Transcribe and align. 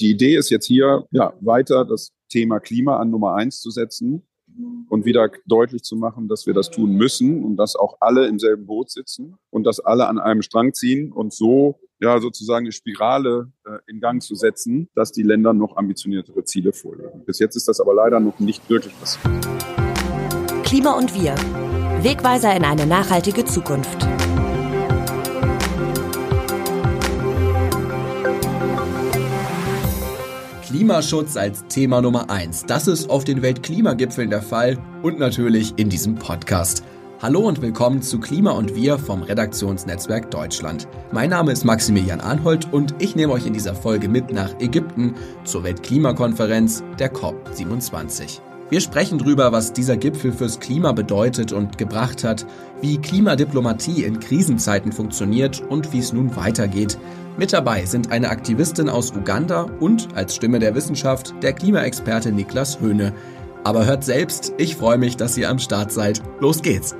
Die 0.00 0.10
Idee 0.10 0.36
ist 0.36 0.50
jetzt 0.50 0.66
hier, 0.66 1.06
ja, 1.12 1.34
weiter 1.40 1.84
das 1.84 2.12
Thema 2.28 2.58
Klima 2.58 2.96
an 2.98 3.10
Nummer 3.10 3.34
eins 3.34 3.60
zu 3.60 3.70
setzen 3.70 4.26
und 4.88 5.04
wieder 5.04 5.30
deutlich 5.46 5.82
zu 5.82 5.96
machen, 5.96 6.28
dass 6.28 6.46
wir 6.46 6.54
das 6.54 6.70
tun 6.70 6.94
müssen 6.94 7.44
und 7.44 7.56
dass 7.56 7.76
auch 7.76 7.96
alle 8.00 8.26
im 8.26 8.38
selben 8.38 8.66
Boot 8.66 8.90
sitzen 8.90 9.36
und 9.50 9.64
dass 9.64 9.80
alle 9.80 10.08
an 10.08 10.18
einem 10.18 10.42
Strang 10.42 10.72
ziehen 10.74 11.12
und 11.12 11.32
so 11.32 11.78
ja 12.00 12.20
sozusagen 12.20 12.66
eine 12.66 12.72
Spirale 12.72 13.52
äh, 13.64 13.78
in 13.86 14.00
Gang 14.00 14.20
zu 14.20 14.34
setzen, 14.34 14.88
dass 14.94 15.12
die 15.12 15.22
Länder 15.22 15.52
noch 15.52 15.76
ambitioniertere 15.76 16.44
Ziele 16.44 16.72
vorlegen. 16.72 17.24
Bis 17.24 17.38
jetzt 17.38 17.56
ist 17.56 17.68
das 17.68 17.80
aber 17.80 17.94
leider 17.94 18.18
noch 18.20 18.40
nicht 18.40 18.68
wirklich 18.68 18.98
passiert. 18.98 19.24
Klima 20.64 20.98
und 20.98 21.14
wir. 21.14 21.34
Wegweiser 22.02 22.54
in 22.54 22.64
eine 22.64 22.86
nachhaltige 22.86 23.44
Zukunft. 23.44 24.04
Klimaschutz 30.74 31.36
als 31.36 31.64
Thema 31.68 32.02
Nummer 32.02 32.30
eins. 32.30 32.64
Das 32.66 32.88
ist 32.88 33.08
auf 33.08 33.22
den 33.22 33.42
Weltklimagipfeln 33.42 34.28
der 34.28 34.42
Fall 34.42 34.76
und 35.04 35.20
natürlich 35.20 35.72
in 35.76 35.88
diesem 35.88 36.16
Podcast. 36.16 36.82
Hallo 37.22 37.46
und 37.46 37.62
willkommen 37.62 38.02
zu 38.02 38.18
Klima 38.18 38.50
und 38.50 38.74
Wir 38.74 38.98
vom 38.98 39.22
Redaktionsnetzwerk 39.22 40.32
Deutschland. 40.32 40.88
Mein 41.12 41.30
Name 41.30 41.52
ist 41.52 41.64
Maximilian 41.64 42.20
Arnhold 42.20 42.72
und 42.72 42.92
ich 42.98 43.14
nehme 43.14 43.34
euch 43.34 43.46
in 43.46 43.52
dieser 43.52 43.76
Folge 43.76 44.08
mit 44.08 44.32
nach 44.32 44.58
Ägypten 44.58 45.14
zur 45.44 45.62
Weltklimakonferenz 45.62 46.82
der 46.98 47.14
COP27. 47.14 48.40
Wir 48.68 48.80
sprechen 48.80 49.18
darüber, 49.18 49.52
was 49.52 49.72
dieser 49.72 49.96
Gipfel 49.96 50.32
fürs 50.32 50.58
Klima 50.58 50.90
bedeutet 50.90 51.52
und 51.52 51.78
gebracht 51.78 52.24
hat, 52.24 52.46
wie 52.80 52.98
Klimadiplomatie 52.98 54.02
in 54.02 54.18
Krisenzeiten 54.18 54.90
funktioniert 54.90 55.60
und 55.60 55.92
wie 55.92 56.00
es 56.00 56.12
nun 56.12 56.34
weitergeht. 56.34 56.98
Mit 57.36 57.52
dabei 57.52 57.84
sind 57.84 58.12
eine 58.12 58.30
Aktivistin 58.30 58.88
aus 58.88 59.10
Uganda 59.10 59.62
und 59.80 60.14
als 60.14 60.36
Stimme 60.36 60.60
der 60.60 60.76
Wissenschaft 60.76 61.34
der 61.42 61.52
Klimaexperte 61.52 62.30
Niklas 62.30 62.78
Höhne. 62.78 63.12
Aber 63.64 63.86
hört 63.86 64.04
selbst, 64.04 64.52
ich 64.56 64.76
freue 64.76 64.98
mich, 64.98 65.16
dass 65.16 65.36
ihr 65.36 65.50
am 65.50 65.58
Start 65.58 65.90
seid. 65.90 66.22
Los 66.38 66.62
geht's! 66.62 66.94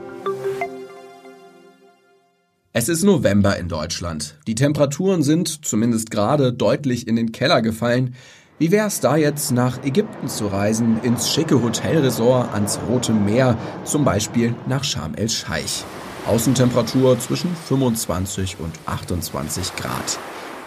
Es 2.73 2.89
ist 2.89 3.05
November 3.05 3.57
in 3.57 3.69
Deutschland. 3.69 4.37
Die 4.49 4.57
Temperaturen 4.57 5.23
sind, 5.23 5.65
zumindest 5.65 6.11
gerade, 6.11 6.53
deutlich 6.53 7.07
in 7.07 7.15
den 7.15 7.31
Keller 7.31 7.63
gefallen. 7.63 8.17
Wie 8.59 8.73
wäre 8.73 8.89
es 8.89 8.99
da 8.99 9.17
jetzt 9.17 9.53
nach 9.53 9.85
Ägypten 9.85 10.27
zu 10.27 10.49
reisen, 10.49 11.01
ins 11.05 11.31
schicke 11.31 11.63
Hotelresort 11.63 12.53
ans 12.53 12.81
Rote 12.89 13.13
Meer, 13.13 13.57
zum 13.85 14.05
Beispiel 14.05 14.57
nach 14.67 14.83
Sharm 14.83 15.15
el-Scheich? 15.15 15.85
Außentemperatur 16.27 17.19
zwischen 17.19 17.55
25 17.55 18.57
und 18.59 18.73
28 18.87 19.77
Grad. 19.77 20.19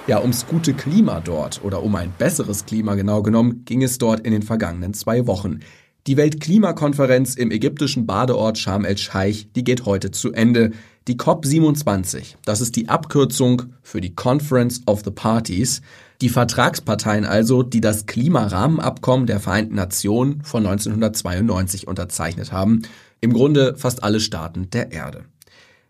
Ja, 0.05 0.21
ums 0.21 0.45
gute 0.45 0.73
Klima 0.73 1.19
dort 1.19 1.61
oder 1.63 1.81
um 1.81 1.95
ein 1.95 2.13
besseres 2.15 2.65
Klima 2.65 2.93
genau 2.93 3.23
genommen 3.23 3.63
ging 3.65 3.81
es 3.81 3.97
dort 3.97 4.19
in 4.19 4.31
den 4.31 4.43
vergangenen 4.43 4.93
zwei 4.93 5.25
Wochen. 5.25 5.61
Die 6.05 6.15
Weltklimakonferenz 6.15 7.35
im 7.35 7.51
ägyptischen 7.51 8.05
Badeort 8.05 8.57
Sharm 8.59 8.85
el-Scheich, 8.85 9.49
die 9.55 9.63
geht 9.63 9.85
heute 9.85 10.11
zu 10.11 10.31
Ende. 10.31 10.71
Die 11.07 11.15
COP27, 11.15 12.35
das 12.45 12.61
ist 12.61 12.75
die 12.75 12.87
Abkürzung 12.87 13.63
für 13.81 13.99
die 13.99 14.13
Conference 14.13 14.81
of 14.85 15.01
the 15.03 15.11
Parties, 15.11 15.81
die 16.21 16.29
Vertragsparteien 16.29 17.25
also, 17.25 17.63
die 17.63 17.81
das 17.81 18.05
Klimarahmenabkommen 18.05 19.25
der 19.25 19.39
Vereinten 19.39 19.75
Nationen 19.75 20.43
von 20.43 20.65
1992 20.65 21.87
unterzeichnet 21.87 22.51
haben, 22.51 22.83
im 23.21 23.33
Grunde 23.33 23.75
fast 23.75 24.03
alle 24.03 24.19
Staaten 24.19 24.69
der 24.69 24.91
Erde. 24.91 25.25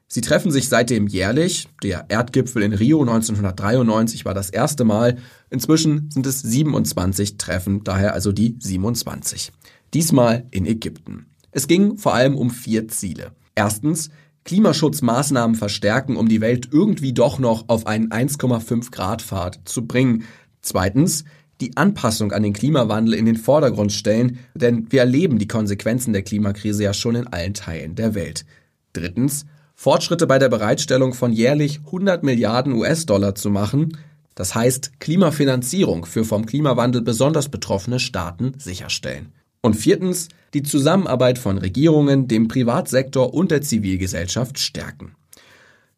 Sie 0.08 0.22
treffen 0.22 0.52
sich 0.52 0.70
seitdem 0.70 1.08
jährlich. 1.08 1.68
Der 1.84 2.06
Erdgipfel 2.08 2.64
in 2.64 2.74
Rio 2.74 3.02
1993 3.02 4.24
war 4.24 4.34
das 4.34 4.50
erste 4.50 4.86
Mal. 4.86 5.18
Inzwischen 5.50 6.10
sind 6.12 6.26
es 6.26 6.42
27 6.42 7.38
Treffen, 7.38 7.84
daher 7.84 8.14
also 8.14 8.32
die 8.32 8.56
27. 8.58 9.52
Diesmal 9.94 10.48
in 10.52 10.66
Ägypten. 10.66 11.28
Es 11.52 11.68
ging 11.68 11.98
vor 11.98 12.14
allem 12.14 12.36
um 12.36 12.50
vier 12.52 12.88
Ziele. 12.88 13.32
Erstens, 13.56 14.10
Klimaschutzmaßnahmen 14.46 15.58
verstärken, 15.58 16.16
um 16.16 16.30
die 16.30 16.40
Welt 16.40 16.70
irgendwie 16.72 17.12
doch 17.12 17.38
noch 17.38 17.68
auf 17.68 17.86
einen 17.86 18.10
1,5 18.10 18.92
Grad 18.92 19.22
Pfad 19.22 19.60
zu 19.66 19.86
bringen. 19.88 20.24
Zweitens, 20.62 21.26
die 21.60 21.76
Anpassung 21.76 22.32
an 22.32 22.44
den 22.44 22.54
Klimawandel 22.54 23.14
in 23.14 23.26
den 23.26 23.36
Vordergrund 23.36 23.92
stellen, 23.92 24.40
denn 24.54 24.90
wir 24.90 25.02
erleben 25.02 25.38
die 25.38 25.48
Konsequenzen 25.48 26.14
der 26.14 26.22
Klimakrise 26.22 26.84
ja 26.84 26.94
schon 26.94 27.16
in 27.16 27.28
allen 27.28 27.54
Teilen 27.54 27.96
der 27.96 28.16
Welt. 28.16 28.46
Drittens, 28.94 29.46
Fortschritte 29.80 30.26
bei 30.26 30.40
der 30.40 30.50
Bereitstellung 30.50 31.14
von 31.14 31.32
jährlich 31.32 31.82
100 31.86 32.24
Milliarden 32.24 32.74
US-Dollar 32.74 33.36
zu 33.36 33.52
machen, 33.52 33.96
das 34.34 34.56
heißt 34.56 35.00
Klimafinanzierung 35.00 36.08
für 36.08 36.26
vom 36.26 36.48
Klimawandel 36.48 37.04
besonders 37.04 37.50
betroffene 37.50 38.00
Staaten 38.00 38.54
sicherstellen. 38.58 39.34
Und 39.62 39.76
viertens, 39.76 40.30
die 40.56 40.64
Zusammenarbeit 40.64 41.38
von 41.38 41.60
Regierungen, 41.60 42.28
dem 42.28 42.48
Privatsektor 42.48 43.36
und 43.36 43.52
der 43.52 43.62
Zivilgesellschaft 43.62 44.58
stärken. 44.58 45.16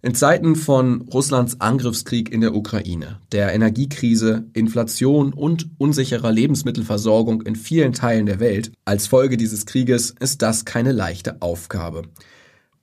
In 0.02 0.14
Zeiten 0.14 0.58
von 0.58 1.04
Russlands 1.14 1.62
Angriffskrieg 1.62 2.34
in 2.34 2.42
der 2.42 2.56
Ukraine, 2.56 3.22
der 3.32 3.54
Energiekrise, 3.54 4.46
Inflation 4.52 5.32
und 5.32 5.70
unsicherer 5.78 6.34
Lebensmittelversorgung 6.34 7.44
in 7.44 7.56
vielen 7.56 7.94
Teilen 7.94 8.26
der 8.26 8.42
Welt 8.42 8.74
als 8.84 9.08
Folge 9.08 9.38
dieses 9.38 9.66
Krieges 9.66 10.14
ist 10.20 10.42
das 10.42 10.66
keine 10.66 10.92
leichte 10.92 11.42
Aufgabe. 11.42 12.02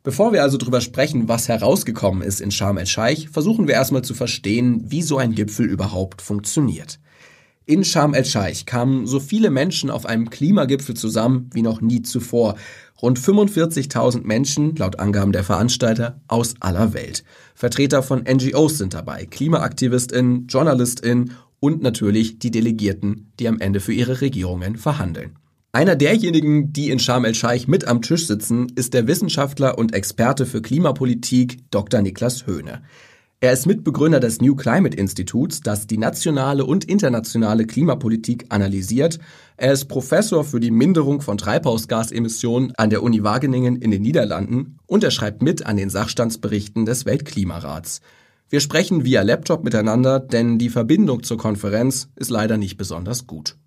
Bevor 0.06 0.33
wir 0.33 0.44
also 0.44 0.56
darüber 0.56 0.81
sprechen, 0.81 1.27
was 1.27 1.49
herausgekommen 1.49 2.22
ist 2.22 2.41
in 2.41 2.53
Sharm 2.53 2.78
el-Scheich, 2.78 3.28
versuchen 3.28 3.67
wir 3.67 3.75
erstmal 3.75 4.03
zu 4.03 4.15
verstehen, 4.15 4.84
wie 4.87 5.03
so 5.03 5.19
ein 5.19 5.34
Gipfel 5.34 5.67
überhaupt 5.67 6.22
funktioniert. 6.22 7.00
In 7.65 7.83
Sharm 7.83 8.15
el-Scheich 8.15 8.67
kamen 8.67 9.09
so 9.09 9.19
viele 9.19 9.50
Menschen 9.50 9.91
auf 9.91 10.06
einem 10.06 10.31
Klimagipfel 10.31 10.94
zusammen 10.94 11.50
wie 11.53 11.62
noch 11.62 11.81
nie 11.81 12.03
zuvor. 12.03 12.55
Rund 13.03 13.19
45.000 13.19 14.22
Menschen, 14.22 14.77
laut 14.77 15.00
Angaben 15.00 15.33
der 15.33 15.43
Veranstalter, 15.43 16.21
aus 16.28 16.55
aller 16.61 16.94
Welt. 16.94 17.25
Vertreter 17.56 18.05
von 18.05 18.23
NGOs 18.23 18.78
sind 18.78 18.94
dabei, 18.94 19.27
KlimaaktivistInnen, 19.27 20.47
JournalistInnen 20.47 21.33
und 21.59 21.83
natürlich 21.83 22.38
die 22.38 22.53
Delegierten, 22.53 23.33
die 23.41 23.49
am 23.49 23.59
Ende 23.59 23.81
für 23.81 23.93
ihre 23.93 24.21
Regierungen 24.21 24.77
verhandeln. 24.77 25.37
Einer 25.76 25.94
derjenigen, 25.94 26.72
die 26.72 26.88
in 26.88 26.98
Sharm 26.98 27.26
el-Scheich 27.26 27.69
mit 27.69 27.87
am 27.87 28.00
Tisch 28.00 28.26
sitzen, 28.26 28.69
ist 28.76 28.94
der 28.94 29.06
Wissenschaftler 29.06 29.76
und 29.76 29.94
Experte 29.94 30.47
für 30.47 30.62
Klimapolitik 30.62 31.70
Dr. 31.70 32.00
Niklas 32.00 32.47
Höhne. 32.47 32.81
Er 33.41 33.53
ist 33.53 33.66
Mitbegründer 33.66 34.19
des 34.19 34.41
New 34.41 34.56
Climate 34.56 34.97
Instituts, 34.97 35.60
das 35.60 35.87
die 35.87 35.98
nationale 35.98 36.64
und 36.64 36.87
internationale 36.87 37.66
Klimapolitik 37.66 38.47
analysiert. 38.48 39.19
Er 39.59 39.75
ist 39.75 39.84
Professor 39.84 40.44
für 40.44 40.60
die 40.60 40.70
Minderung 40.70 41.20
von 41.20 41.37
Treibhausgasemissionen 41.37 42.72
an 42.78 42.88
der 42.88 43.03
Uni 43.03 43.22
Wageningen 43.22 43.76
in 43.76 43.91
den 43.91 44.00
Niederlanden 44.00 44.78
und 44.87 45.04
er 45.04 45.10
schreibt 45.10 45.43
mit 45.43 45.66
an 45.66 45.76
den 45.76 45.91
Sachstandsberichten 45.91 46.87
des 46.87 47.04
Weltklimarats. 47.04 48.00
Wir 48.48 48.60
sprechen 48.60 49.04
via 49.04 49.20
Laptop 49.20 49.62
miteinander, 49.62 50.20
denn 50.20 50.58
die 50.58 50.70
Verbindung 50.70 51.22
zur 51.22 51.37
Konferenz 51.37 52.08
ist 52.16 52.31
leider 52.31 52.56
nicht 52.56 52.78
besonders 52.78 53.26
gut. 53.26 53.58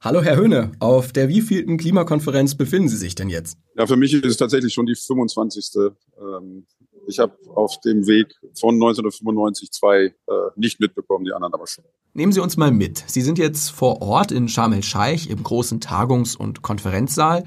Hallo 0.00 0.22
Herr 0.22 0.36
Höhne, 0.36 0.70
auf 0.78 1.12
der 1.12 1.28
wievielten 1.28 1.76
Klimakonferenz 1.76 2.54
befinden 2.54 2.88
Sie 2.88 2.96
sich 2.96 3.16
denn 3.16 3.28
jetzt? 3.28 3.58
Ja, 3.76 3.84
für 3.84 3.96
mich 3.96 4.14
ist 4.14 4.24
es 4.24 4.36
tatsächlich 4.36 4.72
schon 4.72 4.86
die 4.86 4.94
25. 4.94 5.72
Ähm, 6.20 6.66
ich 7.08 7.18
habe 7.18 7.36
auf 7.52 7.80
dem 7.80 8.06
Weg 8.06 8.32
von 8.56 8.76
1995 8.76 9.72
zwei 9.72 10.04
äh, 10.04 10.12
nicht 10.54 10.78
mitbekommen, 10.78 11.24
die 11.24 11.32
anderen 11.32 11.52
aber 11.52 11.66
schon. 11.66 11.84
Nehmen 12.14 12.30
Sie 12.30 12.38
uns 12.38 12.56
mal 12.56 12.70
mit. 12.70 13.02
Sie 13.08 13.22
sind 13.22 13.38
jetzt 13.38 13.70
vor 13.70 14.00
Ort 14.00 14.30
in 14.30 14.48
Sharm 14.48 14.72
el-Scheich 14.72 15.30
im 15.30 15.42
großen 15.42 15.80
Tagungs- 15.80 16.36
und 16.36 16.62
Konferenzsaal. 16.62 17.42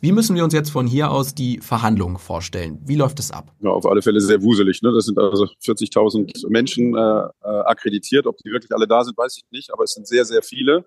Wie 0.00 0.12
müssen 0.12 0.34
wir 0.34 0.44
uns 0.44 0.54
jetzt 0.54 0.70
von 0.70 0.86
hier 0.86 1.10
aus 1.10 1.34
die 1.34 1.58
Verhandlungen 1.58 2.16
vorstellen? 2.16 2.80
Wie 2.86 2.96
läuft 2.96 3.18
es 3.18 3.30
ab? 3.30 3.52
Ja, 3.60 3.68
auf 3.68 3.84
alle 3.84 4.00
Fälle 4.00 4.22
sehr 4.22 4.42
wuselig. 4.42 4.80
Ne? 4.80 4.92
Das 4.92 5.04
sind 5.04 5.18
also 5.18 5.44
40.000 5.62 6.48
Menschen 6.48 6.96
äh, 6.96 6.98
äh, 6.98 7.30
akkreditiert. 7.42 8.26
Ob 8.26 8.38
die 8.38 8.50
wirklich 8.50 8.72
alle 8.72 8.88
da 8.88 9.04
sind, 9.04 9.18
weiß 9.18 9.36
ich 9.36 9.44
nicht, 9.50 9.70
aber 9.74 9.84
es 9.84 9.92
sind 9.92 10.08
sehr, 10.08 10.24
sehr 10.24 10.42
viele. 10.42 10.86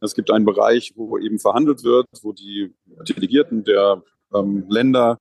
Es 0.00 0.14
gibt 0.14 0.30
einen 0.30 0.44
Bereich, 0.44 0.92
wo 0.96 1.18
eben 1.18 1.38
verhandelt 1.38 1.84
wird, 1.84 2.06
wo 2.22 2.32
die 2.32 2.74
Delegierten 3.08 3.64
der 3.64 4.02
ähm, 4.34 4.66
Länder 4.68 5.18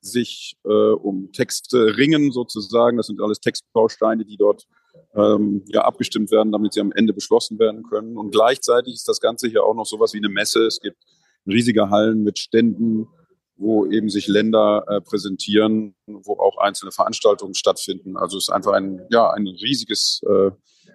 sich 0.00 0.56
äh, 0.64 0.68
um 0.68 1.32
Texte 1.32 1.96
ringen 1.96 2.32
sozusagen. 2.32 2.96
Das 2.96 3.06
sind 3.06 3.20
alles 3.20 3.40
Textbausteine, 3.40 4.24
die 4.24 4.36
dort 4.36 4.66
ähm, 5.14 5.64
ja, 5.68 5.82
abgestimmt 5.82 6.30
werden, 6.30 6.52
damit 6.52 6.72
sie 6.72 6.80
am 6.80 6.92
Ende 6.92 7.12
beschlossen 7.12 7.58
werden 7.58 7.82
können. 7.84 8.16
Und 8.16 8.32
gleichzeitig 8.32 8.94
ist 8.94 9.08
das 9.08 9.20
Ganze 9.20 9.48
hier 9.48 9.64
auch 9.64 9.74
noch 9.74 9.86
sowas 9.86 10.12
wie 10.12 10.18
eine 10.18 10.28
Messe. 10.28 10.66
Es 10.66 10.80
gibt 10.80 10.98
riesige 11.46 11.90
Hallen 11.90 12.22
mit 12.22 12.38
Ständen, 12.38 13.08
wo 13.56 13.86
eben 13.86 14.08
sich 14.08 14.26
Länder 14.26 14.84
äh, 14.88 15.00
präsentieren, 15.00 15.94
wo 16.06 16.34
auch 16.38 16.58
einzelne 16.58 16.90
Veranstaltungen 16.90 17.54
stattfinden. 17.54 18.16
Also 18.16 18.38
es 18.38 18.48
ist 18.48 18.50
einfach 18.50 18.72
ein, 18.72 19.06
ja, 19.10 19.30
ein 19.30 19.46
riesiges 19.46 20.20
äh, 20.26 20.50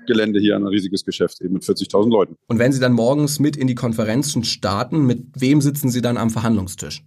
Gelände 0.07 0.39
hier, 0.39 0.55
ein 0.55 0.65
riesiges 0.65 1.05
Geschäft 1.05 1.41
eben 1.41 1.53
mit 1.53 1.63
40.000 1.63 2.09
Leuten. 2.09 2.35
Und 2.47 2.59
wenn 2.59 2.71
Sie 2.71 2.79
dann 2.79 2.93
morgens 2.93 3.39
mit 3.39 3.55
in 3.55 3.67
die 3.67 3.75
Konferenzen 3.75 4.43
starten, 4.43 5.05
mit 5.05 5.39
wem 5.39 5.61
sitzen 5.61 5.89
Sie 5.89 6.01
dann 6.01 6.17
am 6.17 6.29
Verhandlungstisch? 6.29 7.03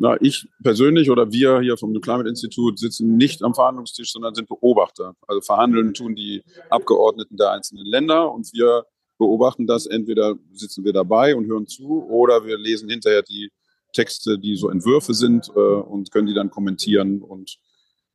Na, 0.00 0.16
ich 0.20 0.46
persönlich 0.62 1.10
oder 1.10 1.32
wir 1.32 1.60
hier 1.60 1.76
vom 1.76 1.92
New 1.92 2.00
Climate 2.00 2.28
Institute 2.28 2.78
sitzen 2.78 3.16
nicht 3.16 3.42
am 3.42 3.52
Verhandlungstisch, 3.52 4.12
sondern 4.12 4.34
sind 4.34 4.48
Beobachter. 4.48 5.14
Also 5.26 5.40
verhandeln 5.40 5.92
tun 5.92 6.14
die 6.14 6.42
Abgeordneten 6.70 7.36
der 7.36 7.50
einzelnen 7.50 7.84
Länder 7.84 8.32
und 8.32 8.52
wir 8.52 8.84
beobachten 9.18 9.66
das. 9.66 9.86
Entweder 9.86 10.36
sitzen 10.52 10.84
wir 10.84 10.92
dabei 10.92 11.34
und 11.34 11.46
hören 11.46 11.66
zu 11.66 12.04
oder 12.08 12.46
wir 12.46 12.56
lesen 12.56 12.88
hinterher 12.88 13.22
die 13.22 13.50
Texte, 13.92 14.38
die 14.38 14.54
so 14.54 14.70
Entwürfe 14.70 15.14
sind 15.14 15.48
äh, 15.48 15.58
und 15.58 16.12
können 16.12 16.28
die 16.28 16.34
dann 16.34 16.50
kommentieren 16.50 17.20
und 17.20 17.58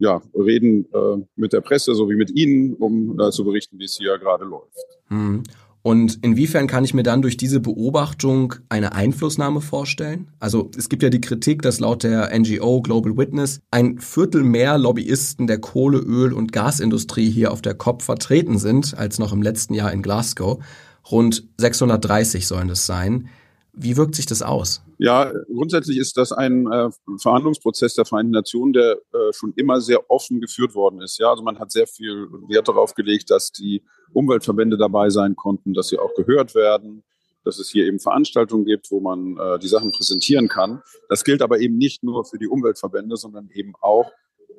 ja, 0.04 0.22
reden 0.36 0.86
äh, 0.94 1.24
mit 1.38 1.54
der 1.54 1.62
Presse 1.62 1.96
sowie 1.96 2.16
mit 2.16 2.30
Ihnen, 2.30 2.74
um 2.74 3.18
da 3.18 3.32
zu 3.32 3.46
berichten, 3.46 3.80
wie 3.80 3.86
es 3.86 3.96
hier 3.98 4.18
gerade 4.18 4.44
läuft. 4.44 4.76
Hm. 5.08 5.44
Und 5.82 6.20
inwiefern 6.22 6.68
kann 6.68 6.86
ich 6.86 6.94
mir 6.94 7.04
dann 7.04 7.22
durch 7.22 7.36
diese 7.36 7.60
Beobachtung 7.60 8.56
eine 8.70 8.94
Einflussnahme 8.94 9.60
vorstellen? 9.60 10.30
Also 10.40 10.72
es 10.78 10.88
gibt 10.88 11.04
ja 11.04 11.10
die 11.10 11.20
Kritik, 11.20 11.62
dass 11.62 11.80
laut 11.80 12.04
der 12.04 12.38
NGO 12.38 12.82
Global 12.82 13.18
Witness 13.18 13.60
ein 13.70 14.00
Viertel 14.00 14.44
mehr 14.44 14.78
Lobbyisten 14.78 15.48
der 15.48 15.60
Kohle-, 15.60 16.00
Öl- 16.00 16.34
und 16.34 16.54
Gasindustrie 16.54 17.30
hier 17.30 17.52
auf 17.52 17.62
der 17.62 17.74
COP 17.74 18.02
vertreten 18.02 18.58
sind 18.60 18.98
als 18.98 19.20
noch 19.20 19.34
im 19.34 19.42
letzten 19.42 19.74
Jahr 19.74 19.92
in 19.92 20.02
Glasgow. 20.02 20.64
Rund 21.12 21.48
630 21.58 22.48
sollen 22.48 22.70
es 22.70 22.86
sein. 22.86 23.28
Wie 23.74 23.98
wirkt 23.98 24.16
sich 24.16 24.26
das 24.26 24.42
aus? 24.42 24.84
Ja, 25.04 25.34
grundsätzlich 25.54 25.98
ist 25.98 26.16
das 26.16 26.32
ein 26.32 26.66
äh, 26.72 26.90
Verhandlungsprozess 27.18 27.94
der 27.94 28.06
Vereinten 28.06 28.32
Nationen, 28.32 28.72
der 28.72 28.94
äh, 29.12 29.34
schon 29.34 29.52
immer 29.58 29.82
sehr 29.82 30.10
offen 30.10 30.40
geführt 30.40 30.76
worden 30.76 31.02
ist. 31.02 31.20
Ja, 31.20 31.30
also 31.30 31.44
man 31.44 31.60
hat 31.60 31.74
sehr 31.74 31.88
viel 31.88 32.30
Wert 32.48 32.70
darauf 32.70 32.94
gelegt, 32.94 33.30
dass 33.30 33.52
die 33.52 33.84
Umweltverbände 34.14 34.78
dabei 34.78 35.10
sein 35.10 35.36
konnten, 35.36 35.74
dass 35.74 35.90
sie 35.90 36.00
auch 36.00 36.14
gehört 36.16 36.56
werden, 36.56 37.04
dass 37.44 37.60
es 37.60 37.70
hier 37.70 37.86
eben 37.86 38.00
Veranstaltungen 38.00 38.64
gibt, 38.64 38.92
wo 38.92 39.02
man 39.02 39.36
äh, 39.38 39.60
die 39.60 39.68
Sachen 39.68 39.92
präsentieren 39.92 40.48
kann. 40.48 40.82
Das 41.10 41.26
gilt 41.26 41.42
aber 41.42 41.60
eben 41.60 41.78
nicht 41.78 42.02
nur 42.02 42.24
für 42.24 42.38
die 42.38 42.48
Umweltverbände, 42.48 43.18
sondern 43.18 43.50
eben 43.54 43.74
auch 43.82 44.10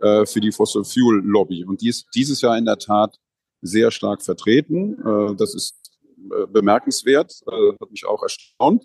äh, 0.02 0.26
für 0.26 0.42
die 0.42 0.52
Fossil 0.52 0.84
Fuel 0.84 1.22
Lobby. 1.24 1.64
Und 1.64 1.80
die 1.80 1.88
ist 1.88 2.08
dieses 2.14 2.42
Jahr 2.42 2.58
in 2.58 2.66
der 2.66 2.76
Tat 2.76 3.18
sehr 3.62 3.90
stark 3.90 4.20
vertreten. 4.20 4.98
Äh, 5.06 5.36
das 5.36 5.54
ist 5.54 5.90
äh, 6.18 6.46
bemerkenswert, 6.46 7.32
äh, 7.50 7.72
hat 7.80 7.90
mich 7.90 8.04
auch 8.04 8.22
erstaunt. 8.22 8.84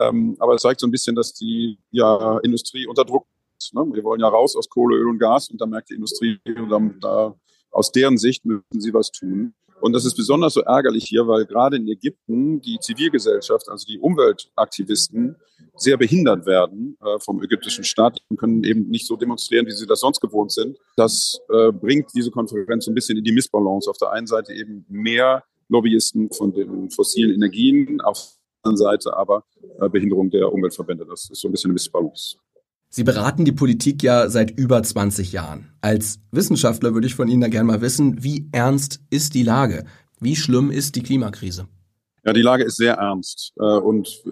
Ähm, 0.00 0.36
aber 0.38 0.54
es 0.54 0.62
zeigt 0.62 0.80
so 0.80 0.86
ein 0.86 0.90
bisschen, 0.90 1.14
dass 1.14 1.34
die 1.34 1.78
ja, 1.90 2.38
Industrie 2.38 2.86
unter 2.86 3.04
Druck 3.04 3.26
ist. 3.58 3.74
Ne? 3.74 3.84
Wir 3.92 4.02
wollen 4.02 4.20
ja 4.20 4.28
raus 4.28 4.56
aus 4.56 4.68
Kohle, 4.68 4.96
Öl 4.96 5.08
und 5.08 5.18
Gas 5.18 5.50
und 5.50 5.60
da 5.60 5.66
merkt 5.66 5.90
die 5.90 5.94
Industrie, 5.94 6.40
und 6.46 7.00
da, 7.00 7.34
aus 7.70 7.92
deren 7.92 8.18
Sicht 8.18 8.44
müssen 8.44 8.80
sie 8.80 8.94
was 8.94 9.10
tun. 9.10 9.54
Und 9.80 9.94
das 9.94 10.04
ist 10.04 10.14
besonders 10.14 10.54
so 10.54 10.60
ärgerlich 10.60 11.04
hier, 11.04 11.26
weil 11.26 11.46
gerade 11.46 11.76
in 11.76 11.88
Ägypten 11.88 12.60
die 12.60 12.78
Zivilgesellschaft, 12.80 13.68
also 13.68 13.86
die 13.86 13.98
Umweltaktivisten, 13.98 15.36
sehr 15.74 15.96
behindert 15.96 16.44
werden 16.46 16.98
äh, 17.00 17.18
vom 17.18 17.42
ägyptischen 17.42 17.84
Staat 17.84 18.20
und 18.28 18.36
können 18.36 18.64
eben 18.64 18.88
nicht 18.88 19.06
so 19.06 19.16
demonstrieren, 19.16 19.66
wie 19.66 19.72
sie 19.72 19.86
das 19.86 20.00
sonst 20.00 20.20
gewohnt 20.20 20.52
sind. 20.52 20.78
Das 20.96 21.40
äh, 21.48 21.72
bringt 21.72 22.10
diese 22.14 22.30
Konferenz 22.30 22.84
so 22.84 22.90
ein 22.90 22.94
bisschen 22.94 23.16
in 23.16 23.24
die 23.24 23.32
Missbalance. 23.32 23.88
Auf 23.88 23.96
der 23.96 24.10
einen 24.10 24.26
Seite 24.26 24.52
eben 24.52 24.84
mehr 24.88 25.44
Lobbyisten 25.68 26.30
von 26.32 26.52
den 26.52 26.90
fossilen 26.90 27.32
Energien, 27.32 28.00
auf 28.00 28.39
anderen 28.62 28.76
Seite 28.76 29.16
aber 29.16 29.44
äh, 29.80 29.88
Behinderung 29.88 30.30
der 30.30 30.52
Umweltverbände. 30.52 31.06
Das 31.06 31.28
ist 31.30 31.40
so 31.40 31.48
ein 31.48 31.52
bisschen 31.52 31.68
eine 31.70 31.74
Missbalance. 31.74 32.36
Sie 32.92 33.04
beraten 33.04 33.44
die 33.44 33.52
Politik 33.52 34.02
ja 34.02 34.28
seit 34.28 34.50
über 34.50 34.82
20 34.82 35.32
Jahren. 35.32 35.72
Als 35.80 36.18
Wissenschaftler 36.32 36.92
würde 36.92 37.06
ich 37.06 37.14
von 37.14 37.28
Ihnen 37.28 37.40
da 37.40 37.48
gerne 37.48 37.66
mal 37.66 37.80
wissen, 37.80 38.24
wie 38.24 38.48
ernst 38.50 39.00
ist 39.10 39.34
die 39.34 39.44
Lage? 39.44 39.84
Wie 40.18 40.34
schlimm 40.34 40.72
ist 40.72 40.96
die 40.96 41.02
Klimakrise? 41.02 41.68
Ja, 42.24 42.32
die 42.32 42.42
Lage 42.42 42.64
ist 42.64 42.76
sehr 42.76 42.94
ernst. 42.94 43.52
Äh, 43.58 43.78
und 43.78 44.22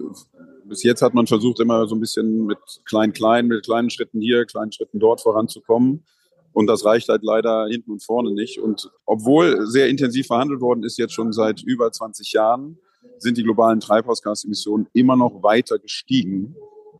bis 0.65 0.83
jetzt 0.83 1.01
hat 1.01 1.13
man 1.13 1.25
versucht, 1.25 1.59
immer 1.59 1.87
so 1.87 1.95
ein 1.95 2.01
bisschen 2.01 2.45
mit 2.45 2.59
klein-klein, 2.85 3.47
mit 3.47 3.63
kleinen 3.63 3.89
Schritten 3.89 4.21
hier, 4.21 4.45
kleinen 4.45 4.71
Schritten 4.71 4.99
dort 4.99 5.21
voranzukommen. 5.21 6.03
Und 6.51 6.67
das 6.67 6.83
reicht 6.83 7.09
halt 7.09 7.23
leider 7.23 7.67
hinten 7.67 7.91
und 7.91 8.03
vorne 8.03 8.33
nicht. 8.33 8.59
Und 8.59 8.91
obwohl 9.05 9.65
sehr 9.67 9.87
intensiv 9.87 10.27
verhandelt 10.27 10.61
worden 10.61 10.83
ist, 10.83 10.97
jetzt 10.97 11.13
schon 11.13 11.31
seit 11.31 11.63
über 11.63 11.91
20 11.91 12.33
Jahren, 12.33 12.77
sind 13.17 13.37
die 13.37 13.43
globalen 13.43 13.79
Treibhausgasemissionen 13.79 14.87
immer 14.93 15.15
noch 15.15 15.43
weiter 15.43 15.79
gestiegen 15.79 16.55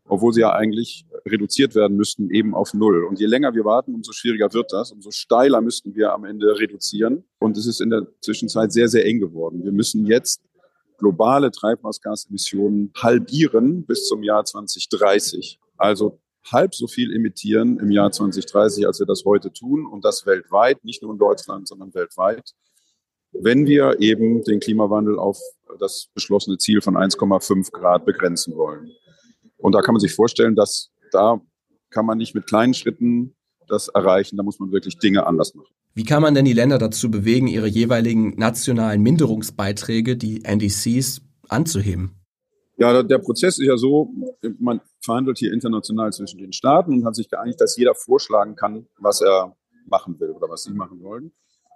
obwohl 0.10 0.34
sie 0.34 0.42
ja 0.42 0.52
eigentlich 0.52 1.06
reduziert 1.26 1.76
werden 1.76 1.96
müssten, 1.96 2.32
eben 2.32 2.56
auf 2.56 2.74
Null. 2.74 3.06
Und 3.06 3.20
je 3.20 3.28
länger 3.28 3.54
wir 3.54 3.64
warten, 3.64 3.94
umso 3.94 4.12
schwieriger 4.12 4.52
wird 4.54 4.74
das, 4.74 4.92
umso 4.92 5.12
steiler 5.12 5.62
müssten 5.62 5.96
wir 5.96 6.14
am 6.14 6.26
Ende 6.26 6.60
reduzieren. 6.60 7.24
Und 7.40 7.58
es 7.58 7.68
ist 7.68 7.80
in 7.80 7.92
der 7.92 8.08
Zwischenzeit 8.22 8.74
sehr, 8.74 8.90
sehr 8.90 9.06
eng 9.06 9.20
geworden. 9.20 9.64
Wir 9.64 9.72
müssen 9.72 10.06
jetzt 10.06 10.42
globale 10.98 11.52
Treibhausgasemissionen 11.52 12.92
halbieren 12.98 13.86
bis 13.86 14.08
zum 14.08 14.24
Jahr 14.24 14.44
2030. 14.44 15.60
Also 15.78 16.20
halb 16.52 16.74
so 16.74 16.88
viel 16.88 17.16
emittieren 17.16 17.80
im 17.80 17.92
Jahr 17.92 18.12
2030, 18.12 18.88
als 18.88 19.00
wir 19.00 19.06
das 19.06 19.24
heute 19.26 19.54
tun. 19.54 19.86
Und 19.86 20.04
das 20.04 20.26
weltweit, 20.26 20.84
nicht 20.84 21.04
nur 21.04 21.14
in 21.14 21.20
Deutschland, 21.20 21.68
sondern 21.68 21.94
weltweit. 21.94 22.54
Wenn 23.32 23.68
wir 23.68 24.00
eben 24.00 24.44
den 24.44 24.60
Klimawandel 24.60 25.20
auf 25.20 25.40
das 25.80 26.10
beschlossene 26.14 26.58
Ziel 26.58 26.82
von 26.82 26.96
1,5 26.96 27.72
Grad 27.72 28.06
begrenzen 28.06 28.56
wollen. 28.56 28.92
Und 29.58 29.74
da 29.74 29.82
kann 29.82 29.94
man 29.94 30.00
sich 30.00 30.14
vorstellen, 30.14 30.56
dass 30.56 30.92
da 31.12 31.42
kann 31.90 32.06
man 32.06 32.18
nicht 32.18 32.36
mit 32.36 32.48
kleinen 32.48 32.74
Schritten 32.74 33.36
das 33.68 33.88
erreichen. 33.88 34.38
Da 34.38 34.44
muss 34.44 34.60
man 34.60 34.72
wirklich 34.72 34.98
Dinge 35.00 35.26
anders 35.26 35.54
machen. 35.56 35.74
Wie 35.94 36.04
kann 36.04 36.22
man 36.22 36.36
denn 36.36 36.46
die 36.46 36.54
Länder 36.54 36.78
dazu 36.78 37.10
bewegen, 37.10 37.48
ihre 37.48 37.68
jeweiligen 37.68 38.36
nationalen 38.38 39.02
Minderungsbeiträge, 39.02 40.18
die 40.18 40.44
NDCs, 40.44 41.22
anzuheben? 41.48 42.16
Ja, 42.78 43.04
der 43.04 43.18
Prozess 43.18 43.58
ist 43.58 43.66
ja 43.66 43.76
so, 43.76 44.14
man 44.60 44.82
verhandelt 45.02 45.40
hier 45.40 45.52
international 45.52 46.14
zwischen 46.14 46.38
den 46.38 46.54
Staaten 46.54 46.94
und 46.94 47.06
hat 47.06 47.16
sich 47.16 47.30
geeinigt, 47.30 47.60
dass 47.60 47.76
jeder 47.76 47.96
vorschlagen 47.96 48.56
kann, 48.56 48.88
was 49.00 49.22
er 49.22 49.58
machen 49.86 50.20
will 50.20 50.30
oder 50.30 50.48
was 50.50 50.64
sie 50.64 50.72
machen 50.72 51.02
wollen. 51.02 51.34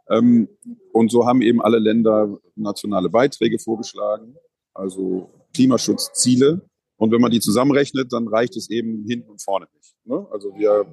Ähm, 0.09 0.47
und 0.91 1.11
so 1.11 1.25
haben 1.25 1.41
eben 1.41 1.61
alle 1.61 1.79
Länder 1.79 2.37
nationale 2.55 3.09
Beiträge 3.09 3.59
vorgeschlagen, 3.59 4.35
also 4.73 5.29
Klimaschutzziele, 5.53 6.61
und 6.97 7.11
wenn 7.11 7.21
man 7.21 7.31
die 7.31 7.39
zusammenrechnet, 7.39 8.13
dann 8.13 8.27
reicht 8.27 8.55
es 8.55 8.69
eben 8.69 9.03
hinten 9.05 9.29
und 9.29 9.41
vorne 9.41 9.67
nicht. 9.75 9.93
Ne? 10.05 10.25
Also 10.31 10.55
wir 10.55 10.85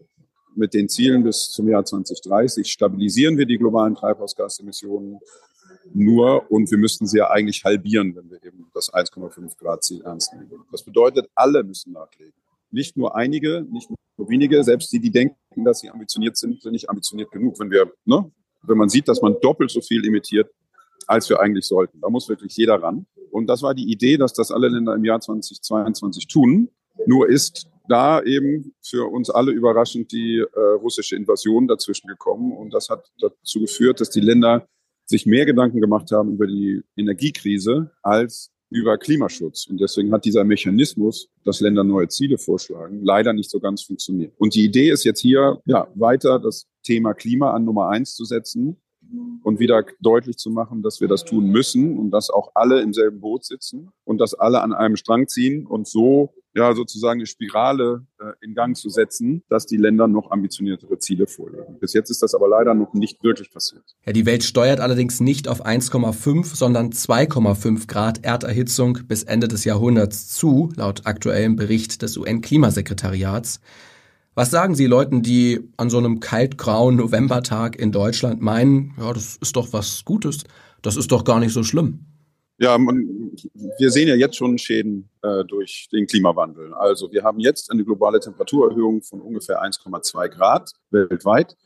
mit 0.57 0.75
den 0.75 0.89
Zielen 0.89 1.23
bis 1.23 1.51
zum 1.51 1.69
Jahr 1.69 1.85
2030 1.85 2.67
stabilisieren 2.67 3.39
wir 3.39 3.47
die 3.47 3.59
globalen 3.59 3.95
Treibhausgasemissionen 3.95 5.21
nur 5.95 6.51
und 6.51 6.71
wir 6.71 6.79
müssten 6.79 7.07
sie 7.07 7.19
ja 7.19 7.31
eigentlich 7.31 7.65
halbieren, 7.65 8.17
wenn 8.17 8.29
wir 8.29 8.43
eben 8.43 8.69
das 8.75 8.93
1,5 8.93 9.57
Grad 9.57 9.85
Ziel 9.85 10.03
ernst 10.03 10.33
nehmen. 10.35 10.51
Das 10.73 10.83
bedeutet, 10.83 11.31
alle 11.35 11.62
müssen 11.62 11.93
nachlegen. 11.93 12.35
Nicht 12.73 12.97
nur 12.97 13.15
einige, 13.15 13.65
nicht 13.71 13.89
nur 13.89 14.29
wenige, 14.29 14.65
selbst 14.65 14.93
die, 14.93 15.01
die 15.01 15.11
denken, 15.11 15.65
dass 15.65 15.81
sie 15.81 15.91
ambitioniert 15.91 16.37
sind, 16.37 16.61
sind 16.61 16.73
nicht 16.73 16.91
ambitioniert 16.91 17.31
genug. 17.31 17.59
Wenn 17.61 17.71
wir, 17.71 17.93
ne, 18.05 18.31
wenn 18.62 18.79
man 18.79 18.89
sieht, 18.89 19.09
dass 19.09 19.23
man 19.23 19.37
doppelt 19.41 19.71
so 19.71 19.81
viel 19.81 20.05
emittiert, 20.07 20.51
als 21.07 21.29
wir 21.29 21.41
eigentlich 21.41 21.67
sollten. 21.67 22.01
Da 22.01 22.09
muss 22.09 22.29
wirklich 22.29 22.57
jeder 22.57 22.83
ran. 22.83 23.07
Und 23.31 23.47
das 23.47 23.62
war 23.62 23.75
die 23.75 23.91
Idee, 23.91 24.17
dass 24.17 24.33
das 24.33 24.51
alle 24.51 24.69
Länder 24.69 24.95
im 24.95 25.05
Jahr 25.05 25.21
2022 25.21 26.26
tun. 26.26 26.71
Nur 27.07 27.29
ist 27.29 27.69
da 27.88 28.23
eben 28.23 28.73
für 28.83 29.11
uns 29.11 29.31
alle 29.31 29.50
überraschend 29.52 30.12
die 30.12 30.38
äh, 30.38 30.61
russische 30.81 31.17
Invasion 31.17 31.67
dazwischen 31.67 32.09
gekommen. 32.09 32.52
Und 32.52 32.73
das 32.73 32.88
hat 32.88 33.11
dazu 33.21 33.61
geführt, 33.61 34.00
dass 34.00 34.11
die 34.11 34.21
Länder 34.21 34.69
sich 35.05 35.26
mehr 35.26 35.45
Gedanken 35.45 35.81
gemacht 35.81 36.12
haben 36.12 36.33
über 36.33 36.47
die 36.47 36.83
Energiekrise 36.97 37.90
als 38.02 38.52
über 38.71 38.97
Klimaschutz. 38.97 39.67
Und 39.67 39.81
deswegen 39.81 40.12
hat 40.12 40.25
dieser 40.25 40.45
Mechanismus, 40.45 41.29
dass 41.45 41.61
Länder 41.61 41.85
neue 41.85 42.09
Ziele 42.09 42.39
vorschlagen, 42.39 43.05
leider 43.05 43.33
nicht 43.33 43.50
so 43.50 43.61
ganz 43.61 43.83
funktioniert. 43.83 44.33
Und 44.39 44.55
die 44.55 44.65
Idee 44.65 44.91
ist 44.91 45.05
jetzt 45.05 45.21
hier, 45.21 45.61
ja, 45.67 45.89
weiter 45.95 46.39
das 46.39 46.67
Thema 46.83 47.12
Klima 47.12 47.53
an 47.53 47.65
Nummer 47.65 47.89
eins 47.89 48.15
zu 48.15 48.25
setzen 48.25 48.77
und 49.43 49.59
wieder 49.59 49.85
deutlich 50.00 50.37
zu 50.37 50.50
machen, 50.50 50.83
dass 50.83 51.00
wir 51.00 51.09
das 51.09 51.25
tun 51.25 51.47
müssen 51.47 51.99
und 51.99 52.11
dass 52.11 52.31
auch 52.31 52.52
alle 52.55 52.81
im 52.83 52.93
selben 52.93 53.21
Boot 53.21 53.45
sitzen 53.45 53.90
und 54.05 54.19
dass 54.19 54.35
alle 54.35 54.62
an 54.62 54.73
einem 54.73 54.97
Strang 54.97 55.29
ziehen 55.29 55.67
und 55.67 55.88
so 55.88 56.35
ja 56.55 56.75
sozusagen 56.75 57.21
eine 57.21 57.26
Spirale 57.26 58.07
äh, 58.19 58.33
in 58.45 58.55
Gang 58.55 58.76
zu 58.76 58.88
setzen, 58.88 59.43
dass 59.49 59.67
die 59.67 59.76
Länder 59.76 60.09
noch 60.09 60.31
ambitioniertere 60.31 60.99
Ziele 60.99 61.26
vorlegen. 61.26 61.79
Bis 61.79 61.93
jetzt 61.93 62.11
ist 62.11 62.23
das 62.23 62.35
aber 62.35 62.49
leider 62.49 62.75
noch 62.75 62.93
nicht 62.93 63.23
wirklich 63.23 63.52
passiert. 63.52 63.85
Ja, 64.05 64.12
die 64.12 64.26
Welt 64.26 64.43
steuert 64.43 64.81
allerdings 64.81 65.21
nicht 65.21 65.49
auf 65.49 65.64
1,5, 65.64 66.57
sondern 66.57 66.90
2,5 66.90 67.87
Grad 67.87 68.25
Erderhitzung 68.25 68.99
bis 69.07 69.23
Ende 69.23 69.49
des 69.49 69.64
Jahrhunderts 69.64 70.29
zu, 70.29 70.71
laut 70.76 71.07
aktuellem 71.07 71.57
Bericht 71.57 72.02
des 72.02 72.17
UN-Klimasekretariats. 72.17 73.61
Was 74.35 74.51
sagen 74.51 74.75
Sie 74.75 74.87
Leuten, 74.87 75.23
die 75.23 75.61
an 75.77 75.91
so 75.91 75.99
einem 75.99 76.21
kaltgrauen 76.21 76.97
Novembertag 76.97 77.77
in 77.77 77.91
Deutschland 77.91 78.41
meinen, 78.41 78.95
ja, 78.97 79.13
das 79.13 79.37
ist 79.37 79.57
doch 79.57 79.73
was 79.73 80.05
Gutes, 80.05 80.45
das 80.83 80.97
ist 80.97 81.11
doch 81.11 81.25
gar 81.25 81.41
nicht 81.41 81.53
so 81.53 81.65
schlimm? 81.65 82.07
Ja, 82.59 82.77
man, 82.77 83.33
wir 83.79 83.91
sehen 83.91 84.07
ja 84.07 84.15
jetzt 84.15 84.37
schon 84.37 84.59
Schäden 84.59 85.09
äh, 85.23 85.45
durch 85.47 85.89
den 85.91 86.07
Klimawandel. 86.07 86.75
Also 86.75 87.11
wir 87.11 87.25
haben 87.25 87.41
jetzt 87.41 87.73
eine 87.73 87.85
globale 87.85 88.21
Temperaturerhöhung 88.21 89.03
von 89.03 89.21
ungefähr 89.21 89.63
1,2 89.63 90.29
Grad 90.29 90.71
weltweit. 90.91 91.57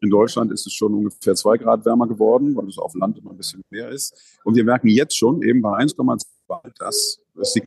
In 0.00 0.10
Deutschland 0.10 0.50
ist 0.50 0.66
es 0.66 0.72
schon 0.72 0.94
ungefähr 0.94 1.34
zwei 1.34 1.58
Grad 1.58 1.84
wärmer 1.84 2.08
geworden, 2.08 2.56
weil 2.56 2.66
es 2.66 2.78
auf 2.78 2.94
Land 2.94 3.18
immer 3.18 3.30
ein 3.30 3.36
bisschen 3.36 3.62
mehr 3.70 3.90
ist. 3.90 4.38
Und 4.42 4.56
wir 4.56 4.64
merken 4.64 4.88
jetzt 4.88 5.16
schon 5.16 5.42
eben 5.42 5.62
bei 5.62 5.78
1,2 5.78 6.24
Grad, 6.48 6.72
dass 6.78 7.20
es 7.38 7.62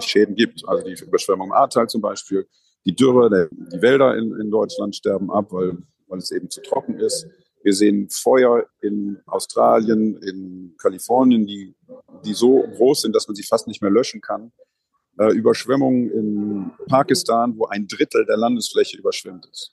Schäden 0.00 0.34
gibt. 0.34 0.68
Also 0.68 0.84
die 0.84 1.00
Überschwemmung 1.00 1.52
Ahrtal 1.52 1.88
zum 1.88 2.00
Beispiel, 2.00 2.46
die 2.84 2.94
Dürre, 2.94 3.48
die 3.50 3.82
Wälder 3.82 4.16
in, 4.16 4.34
in 4.40 4.50
Deutschland 4.50 4.94
sterben 4.94 5.30
ab, 5.30 5.46
weil, 5.50 5.78
weil 6.06 6.18
es 6.18 6.30
eben 6.30 6.50
zu 6.50 6.62
trocken 6.62 6.98
ist. 6.98 7.26
Wir 7.62 7.72
sehen 7.72 8.08
Feuer 8.10 8.66
in 8.82 9.18
Australien, 9.26 10.18
in 10.18 10.74
Kalifornien, 10.78 11.46
die 11.46 11.74
die 12.24 12.34
so 12.34 12.62
groß 12.62 13.02
sind, 13.02 13.14
dass 13.14 13.28
man 13.28 13.34
sie 13.34 13.42
fast 13.42 13.66
nicht 13.66 13.82
mehr 13.82 13.90
löschen 13.90 14.20
kann. 14.20 14.52
Äh, 15.18 15.32
Überschwemmungen 15.32 16.10
in 16.10 16.70
Pakistan, 16.88 17.56
wo 17.56 17.66
ein 17.66 17.86
Drittel 17.86 18.24
der 18.26 18.36
Landesfläche 18.36 18.96
überschwemmt 18.96 19.46
ist. 19.50 19.70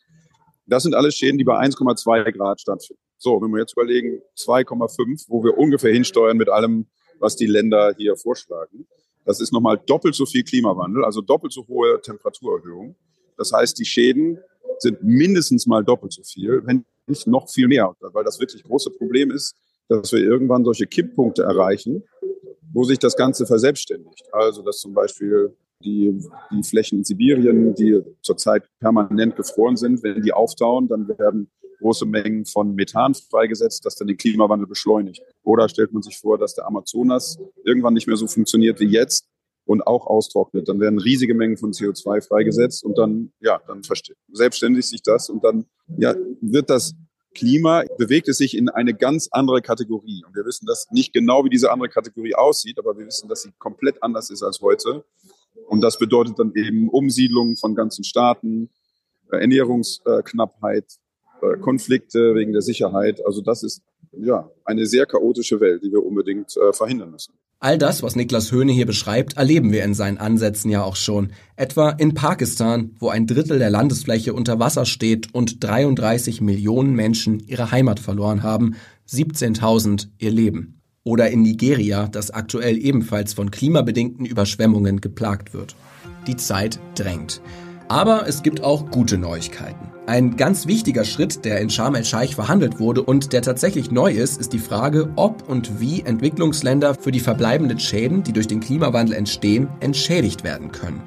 Das 0.68 0.84
sind 0.84 0.94
alles 0.94 1.15
Schäden, 1.15 1.38
die 1.38 1.44
bei 1.44 1.60
1,2 1.60 2.32
Grad 2.32 2.62
stattfinden. 2.62 3.01
So, 3.18 3.41
wenn 3.41 3.51
wir 3.51 3.60
jetzt 3.60 3.74
überlegen, 3.74 4.22
2,5, 4.38 5.25
wo 5.27 5.44
wir 5.44 5.58
ungefähr 5.58 5.91
hinsteuern 5.91 6.38
mit 6.38 6.50
allem, 6.50 6.88
was 7.20 7.36
die 7.36 7.48
Länder 7.48 7.94
hier 7.98 8.15
vorschlagen. 8.15 8.88
Das 9.25 9.40
ist 9.40 9.51
nochmal 9.54 9.80
doppelt 9.86 10.16
so 10.16 10.25
viel 10.25 10.44
Klimawandel, 10.44 11.06
also 11.06 11.22
doppelt 11.22 11.54
so 11.54 11.68
hohe 11.68 12.01
Temperaturerhöhung. 12.01 12.96
Das 13.38 13.51
heißt, 13.51 13.78
die 13.80 13.86
Schäden 13.86 14.40
sind 14.80 15.04
mindestens 15.04 15.68
mal 15.68 15.84
doppelt 15.84 16.13
so 16.13 16.24
viel, 16.24 16.62
wenn 16.66 16.86
nicht 17.08 17.28
noch 17.28 17.50
viel 17.50 17.68
mehr, 17.68 17.96
weil 18.00 18.24
das 18.24 18.40
wirklich 18.40 18.63
große 18.63 18.92
Problem 18.92 19.32
ist, 19.32 19.56
dass 19.88 20.12
wir 20.12 20.20
irgendwann 20.20 20.63
solche 20.63 20.88
Kipppunkte 20.88 21.44
erreichen, 21.44 22.04
wo 22.74 22.84
sich 22.84 22.98
das 23.00 23.16
Ganze 23.16 23.46
verselbstständigt. 23.46 24.24
Also, 24.32 24.62
dass 24.62 24.80
zum 24.80 24.94
Beispiel 24.94 25.56
die, 25.84 26.18
die 26.51 26.63
Flächen 26.63 27.00
in 27.00 27.04
Sibirien, 27.04 27.74
die 27.75 28.01
zurzeit 28.22 28.63
permanent 28.80 29.36
gefroren 29.36 29.75
sind, 29.75 30.04
wenn 30.04 30.22
die 30.22 30.32
auftauen, 30.32 30.88
dann 30.88 31.08
werden 31.18 31.50
große 31.82 32.06
Mengen 32.06 32.46
von 32.46 32.76
Methan 32.76 33.14
freigesetzt, 33.14 33.86
das 33.86 33.96
dann 33.96 34.08
den 34.08 34.18
Klimawandel 34.18 34.68
beschleunigt. 34.68 35.22
Oder 35.44 35.68
stellt 35.68 35.92
man 35.92 36.02
sich 36.02 36.18
vor, 36.18 36.38
dass 36.38 36.56
der 36.56 36.68
Amazonas 36.68 37.38
irgendwann 37.66 37.94
nicht 37.94 38.08
mehr 38.08 38.18
so 38.18 38.28
funktioniert 38.28 38.80
wie 38.80 38.86
jetzt 38.86 39.28
und 39.66 39.86
auch 39.86 40.08
austrocknet. 40.08 40.68
Dann 40.68 40.80
werden 40.80 41.00
riesige 41.00 41.34
Mengen 41.34 41.58
von 41.58 41.72
CO2 41.72 42.26
freigesetzt 42.26 42.84
und 42.84 42.98
dann, 42.98 43.32
ja, 43.40 43.60
dann 43.68 43.82
selbstständigt 44.32 44.88
sich 44.88 45.02
das 45.02 45.30
und 45.30 45.44
dann, 45.44 45.66
ja, 45.98 46.16
wird 46.42 46.70
das 46.70 46.94
Klima, 47.34 47.84
bewegt 47.98 48.28
es 48.28 48.38
sich 48.38 48.58
in 48.58 48.70
eine 48.70 48.94
ganz 48.94 49.30
andere 49.32 49.62
Kategorie. 49.62 50.24
Und 50.26 50.36
wir 50.36 50.46
wissen 50.46 50.66
das 50.66 50.88
nicht 50.92 51.14
genau, 51.14 51.46
wie 51.46 51.50
diese 51.50 51.72
andere 51.72 51.90
Kategorie 51.90 52.36
aussieht, 52.36 52.78
aber 52.78 52.98
wir 52.98 53.06
wissen, 53.06 53.30
dass 53.30 53.44
sie 53.44 53.52
komplett 53.58 54.04
anders 54.04 54.30
ist 54.30 54.44
als 54.44 54.60
heute. 54.62 55.06
Und 55.68 55.82
das 55.82 55.98
bedeutet 55.98 56.38
dann 56.40 56.54
eben 56.56 56.90
Umsiedlungen 56.90 57.56
von 57.56 57.74
ganzen 57.74 58.04
Staaten, 58.04 58.70
äh, 59.32 59.38
Ernährungsknappheit, 59.38 60.86
äh, 61.42 61.58
Konflikte 61.58 62.36
wegen 62.36 62.54
der 62.54 62.62
Sicherheit. 62.62 63.26
Also 63.26 63.42
das 63.42 63.64
ist 63.64 63.82
ja 64.18 64.50
eine 64.66 64.86
sehr 64.86 65.06
chaotische 65.06 65.60
Welt, 65.60 65.84
die 65.84 65.92
wir 65.92 66.04
unbedingt 66.04 66.56
äh, 66.58 66.74
verhindern 66.74 67.12
müssen. 67.12 67.34
All 67.64 67.78
das, 67.78 68.02
was 68.02 68.16
Niklas 68.16 68.52
Höhne 68.52 68.72
hier 68.72 68.88
beschreibt, 68.88 69.38
erleben 69.38 69.72
wir 69.72 69.84
in 69.84 69.94
seinen 69.94 70.18
Ansätzen 70.18 70.72
ja 70.72 70.84
auch 70.84 70.96
schon. 70.96 71.32
Etwa 71.56 71.92
in 71.92 72.16
Pakistan, 72.16 72.96
wo 72.98 73.10
ein 73.10 73.28
Drittel 73.28 73.60
der 73.60 73.70
Landesfläche 73.70 74.34
unter 74.34 74.58
Wasser 74.58 74.86
steht 74.86 75.32
und 75.36 75.64
33 75.64 76.42
Millionen 76.42 76.96
Menschen 76.96 77.40
ihre 77.40 77.72
Heimat 77.72 78.00
verloren 78.00 78.42
haben, 78.42 78.76
17.000 79.08 80.08
ihr 80.18 80.32
Leben. 80.32 80.82
Oder 81.04 81.30
in 81.30 81.44
Nigeria, 81.44 82.08
das 82.08 82.32
aktuell 82.32 82.78
ebenfalls 82.84 83.34
von 83.34 83.52
klimabedingten 83.52 84.26
Überschwemmungen 84.26 85.00
geplagt 85.00 85.54
wird. 85.54 85.76
Die 86.26 86.38
Zeit 86.38 86.80
drängt. 86.96 87.42
Aber 87.88 88.28
es 88.28 88.42
gibt 88.42 88.64
auch 88.64 88.90
gute 88.90 89.20
Neuigkeiten. 89.20 89.91
Ein 90.08 90.36
ganz 90.36 90.65
wichtiger 90.65 91.05
Schritt, 91.05 91.46
der 91.46 91.62
in 91.62 91.70
Sharm 91.70 91.93
el-Scheich 91.93 92.34
verhandelt 92.34 92.79
wurde 92.79 93.03
und 93.03 93.34
der 93.34 93.43
tatsächlich 93.43 93.91
neu 93.91 94.12
ist, 94.12 94.41
ist 94.41 94.51
die 94.51 94.60
Frage, 94.60 95.10
ob 95.15 95.48
und 95.48 95.79
wie 95.79 96.01
Entwicklungsländer 96.01 96.96
für 96.96 97.12
die 97.12 97.20
verbleibenden 97.20 97.79
Schäden, 97.79 98.24
die 98.24 98.34
durch 98.34 98.48
den 98.48 98.62
Klimawandel 98.62 99.15
entstehen, 99.15 99.70
entschädigt 99.79 100.43
werden 100.43 100.72
können. 100.72 101.03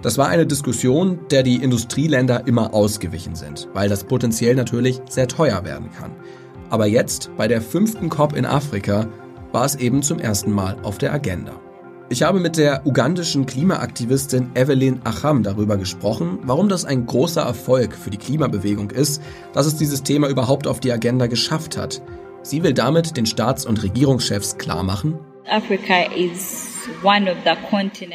Das 0.00 0.16
war 0.16 0.28
eine 0.28 0.46
Diskussion, 0.46 1.20
der 1.30 1.42
die 1.42 1.56
Industrieländer 1.56 2.46
immer 2.46 2.72
ausgewichen 2.72 3.34
sind, 3.34 3.68
weil 3.74 3.90
das 3.90 4.04
potenziell 4.04 4.54
natürlich 4.54 5.02
sehr 5.10 5.28
teuer 5.28 5.62
werden 5.66 5.90
kann. 5.92 6.12
Aber 6.70 6.86
jetzt, 6.86 7.30
bei 7.36 7.46
der 7.46 7.60
fünften 7.60 8.08
COP 8.08 8.34
in 8.34 8.46
Afrika, 8.46 9.06
war 9.52 9.66
es 9.66 9.74
eben 9.74 10.02
zum 10.02 10.18
ersten 10.18 10.52
Mal 10.52 10.78
auf 10.82 10.96
der 10.96 11.12
Agenda. 11.12 11.52
Ich 12.12 12.24
habe 12.24 12.40
mit 12.40 12.56
der 12.56 12.84
ugandischen 12.84 13.46
Klimaaktivistin 13.46 14.50
Evelyn 14.56 15.00
Acham 15.04 15.44
darüber 15.44 15.76
gesprochen, 15.76 16.40
warum 16.42 16.68
das 16.68 16.84
ein 16.84 17.06
großer 17.06 17.42
Erfolg 17.42 17.94
für 17.94 18.10
die 18.10 18.18
Klimabewegung 18.18 18.90
ist, 18.90 19.22
dass 19.52 19.66
es 19.66 19.76
dieses 19.76 20.02
Thema 20.02 20.28
überhaupt 20.28 20.66
auf 20.66 20.80
die 20.80 20.90
Agenda 20.90 21.28
geschafft 21.28 21.76
hat. 21.76 22.02
Sie 22.42 22.64
will 22.64 22.74
damit 22.74 23.16
den 23.16 23.26
Staats- 23.26 23.64
und 23.64 23.84
Regierungschefs 23.84 24.58
klarmachen, 24.58 25.20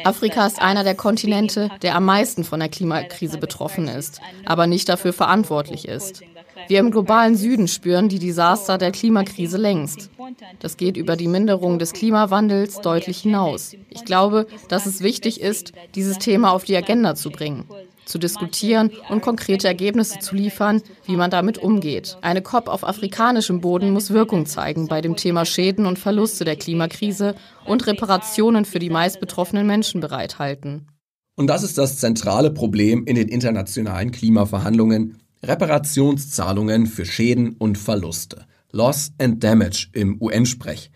Africa 0.04 0.46
ist 0.46 0.60
einer 0.60 0.84
der 0.84 0.94
Kontinente, 0.94 1.70
der 1.82 1.94
am 1.96 2.04
meisten 2.04 2.44
von 2.44 2.60
der 2.60 2.68
Klimakrise 2.68 3.38
betroffen 3.38 3.88
ist, 3.88 4.20
aber 4.44 4.66
nicht 4.66 4.88
dafür 4.88 5.12
verantwortlich 5.12 5.86
ist. 5.86 6.22
Wir 6.68 6.80
im 6.80 6.90
globalen 6.90 7.36
Süden 7.36 7.68
spüren 7.68 8.08
die 8.08 8.18
Desaster 8.18 8.78
der 8.78 8.92
Klimakrise 8.92 9.56
längst. 9.56 10.10
Das 10.58 10.76
geht 10.76 10.96
über 10.96 11.16
die 11.16 11.28
Minderung 11.28 11.78
des 11.78 11.92
Klimawandels 11.92 12.80
deutlich 12.80 13.18
hinaus. 13.18 13.74
Ich 13.90 14.04
glaube, 14.04 14.46
dass 14.68 14.86
es 14.86 15.00
wichtig 15.00 15.40
ist, 15.40 15.72
dieses 15.94 16.18
Thema 16.18 16.52
auf 16.52 16.64
die 16.64 16.76
Agenda 16.76 17.14
zu 17.14 17.30
bringen 17.30 17.66
zu 18.06 18.18
diskutieren 18.18 18.90
und 19.10 19.20
konkrete 19.20 19.66
Ergebnisse 19.66 20.20
zu 20.20 20.34
liefern, 20.34 20.80
wie 21.04 21.16
man 21.16 21.30
damit 21.30 21.58
umgeht. 21.58 22.16
Eine 22.22 22.40
COP 22.40 22.68
auf 22.68 22.86
afrikanischem 22.86 23.60
Boden 23.60 23.90
muss 23.90 24.10
Wirkung 24.10 24.46
zeigen 24.46 24.86
bei 24.86 25.00
dem 25.00 25.16
Thema 25.16 25.44
Schäden 25.44 25.86
und 25.86 25.98
Verluste 25.98 26.44
der 26.44 26.56
Klimakrise 26.56 27.34
und 27.66 27.86
Reparationen 27.86 28.64
für 28.64 28.78
die 28.78 28.90
meist 28.90 29.20
betroffenen 29.20 29.66
Menschen 29.66 30.00
bereithalten. 30.00 30.86
Und 31.34 31.48
das 31.48 31.62
ist 31.62 31.76
das 31.76 31.98
zentrale 31.98 32.50
Problem 32.50 33.04
in 33.04 33.16
den 33.16 33.28
internationalen 33.28 34.10
Klimaverhandlungen, 34.10 35.18
Reparationszahlungen 35.46 36.86
für 36.86 37.04
Schäden 37.04 37.54
und 37.58 37.78
Verluste. 37.78 38.46
Loss 38.72 39.12
and 39.18 39.42
Damage 39.42 39.88
im 39.92 40.20
UN-Sprech. 40.20 40.90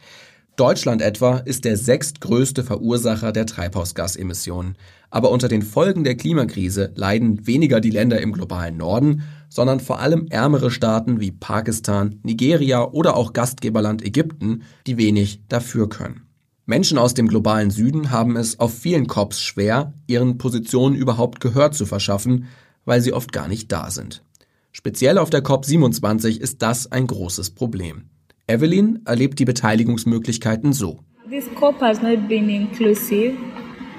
Deutschland 0.56 1.00
etwa 1.00 1.38
ist 1.38 1.64
der 1.64 1.76
sechstgrößte 1.76 2.64
Verursacher 2.64 3.32
der 3.32 3.46
Treibhausgasemissionen. 3.46 4.76
Aber 5.08 5.30
unter 5.30 5.48
den 5.48 5.62
Folgen 5.62 6.04
der 6.04 6.16
Klimakrise 6.16 6.92
leiden 6.94 7.46
weniger 7.46 7.80
die 7.80 7.90
Länder 7.90 8.20
im 8.20 8.32
globalen 8.32 8.76
Norden, 8.76 9.22
sondern 9.48 9.80
vor 9.80 10.00
allem 10.00 10.26
ärmere 10.28 10.70
Staaten 10.70 11.20
wie 11.20 11.30
Pakistan, 11.30 12.20
Nigeria 12.22 12.84
oder 12.84 13.16
auch 13.16 13.32
Gastgeberland 13.32 14.04
Ägypten, 14.04 14.62
die 14.86 14.98
wenig 14.98 15.42
dafür 15.48 15.88
können. 15.88 16.26
Menschen 16.66 16.98
aus 16.98 17.14
dem 17.14 17.26
globalen 17.26 17.70
Süden 17.70 18.10
haben 18.10 18.36
es 18.36 18.60
auf 18.60 18.74
vielen 18.74 19.06
COPs 19.06 19.40
schwer, 19.40 19.94
ihren 20.06 20.38
Positionen 20.38 20.94
überhaupt 20.94 21.40
Gehör 21.40 21.72
zu 21.72 21.86
verschaffen, 21.86 22.46
weil 22.84 23.00
sie 23.00 23.12
oft 23.12 23.32
gar 23.32 23.48
nicht 23.48 23.72
da 23.72 23.90
sind. 23.90 24.22
Speziell 24.72 25.18
auf 25.18 25.30
der 25.30 25.42
COP27 25.42 26.40
ist 26.40 26.62
das 26.62 26.90
ein 26.90 27.06
großes 27.06 27.50
Problem. 27.50 28.10
Evelyn 28.46 29.00
erlebt 29.04 29.38
die 29.38 29.44
Beteiligungsmöglichkeiten 29.44 30.72
so. 30.72 31.00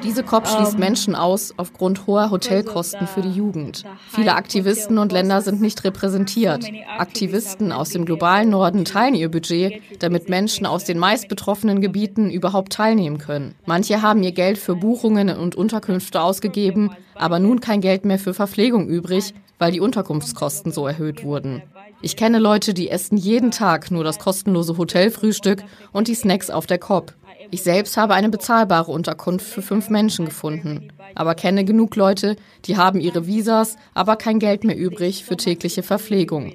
Diese 0.03 0.23
COP 0.23 0.47
schließt 0.47 0.79
Menschen 0.79 1.15
aus 1.15 1.53
aufgrund 1.57 2.07
hoher 2.07 2.31
Hotelkosten 2.31 3.07
für 3.07 3.21
die 3.21 3.31
Jugend. 3.31 3.83
Viele 4.09 4.35
Aktivisten 4.35 4.97
und 4.97 5.11
Länder 5.11 5.41
sind 5.41 5.61
nicht 5.61 5.83
repräsentiert. 5.83 6.65
Aktivisten 6.97 7.71
aus 7.71 7.89
dem 7.89 8.05
globalen 8.05 8.49
Norden 8.49 8.83
teilen 8.85 9.15
ihr 9.15 9.29
Budget, 9.29 9.81
damit 9.99 10.29
Menschen 10.29 10.65
aus 10.65 10.83
den 10.83 10.97
meist 10.97 11.27
betroffenen 11.27 11.81
Gebieten 11.81 12.31
überhaupt 12.31 12.73
teilnehmen 12.73 13.19
können. 13.19 13.55
Manche 13.65 14.01
haben 14.01 14.23
ihr 14.23 14.31
Geld 14.31 14.57
für 14.57 14.75
Buchungen 14.75 15.29
und 15.29 15.55
Unterkünfte 15.55 16.21
ausgegeben, 16.21 16.91
aber 17.15 17.39
nun 17.39 17.59
kein 17.59 17.81
Geld 17.81 18.05
mehr 18.05 18.19
für 18.19 18.33
Verpflegung 18.33 18.87
übrig, 18.87 19.33
weil 19.59 19.71
die 19.71 19.79
Unterkunftskosten 19.79 20.71
so 20.71 20.87
erhöht 20.87 21.23
wurden. 21.23 21.61
Ich 22.01 22.15
kenne 22.15 22.39
Leute, 22.39 22.73
die 22.73 22.89
essen 22.89 23.15
jeden 23.15 23.51
Tag 23.51 23.91
nur 23.91 24.03
das 24.03 24.17
kostenlose 24.17 24.75
Hotelfrühstück 24.77 25.63
und 25.91 26.07
die 26.07 26.15
Snacks 26.15 26.49
auf 26.49 26.65
der 26.65 26.79
COP. 26.79 27.13
Ich 27.51 27.63
selbst 27.63 27.97
habe 27.97 28.13
eine 28.13 28.29
bezahlbare 28.29 28.91
Unterkunft 28.91 29.45
für 29.45 29.61
fünf 29.61 29.89
Menschen 29.89 30.25
gefunden, 30.25 30.93
aber 31.15 31.35
kenne 31.35 31.65
genug 31.65 31.97
Leute, 31.97 32.37
die 32.65 32.77
haben 32.77 33.01
ihre 33.01 33.27
Visas, 33.27 33.75
aber 33.93 34.15
kein 34.15 34.39
Geld 34.39 34.63
mehr 34.63 34.77
übrig 34.77 35.25
für 35.25 35.35
tägliche 35.35 35.83
Verpflegung. 35.83 36.53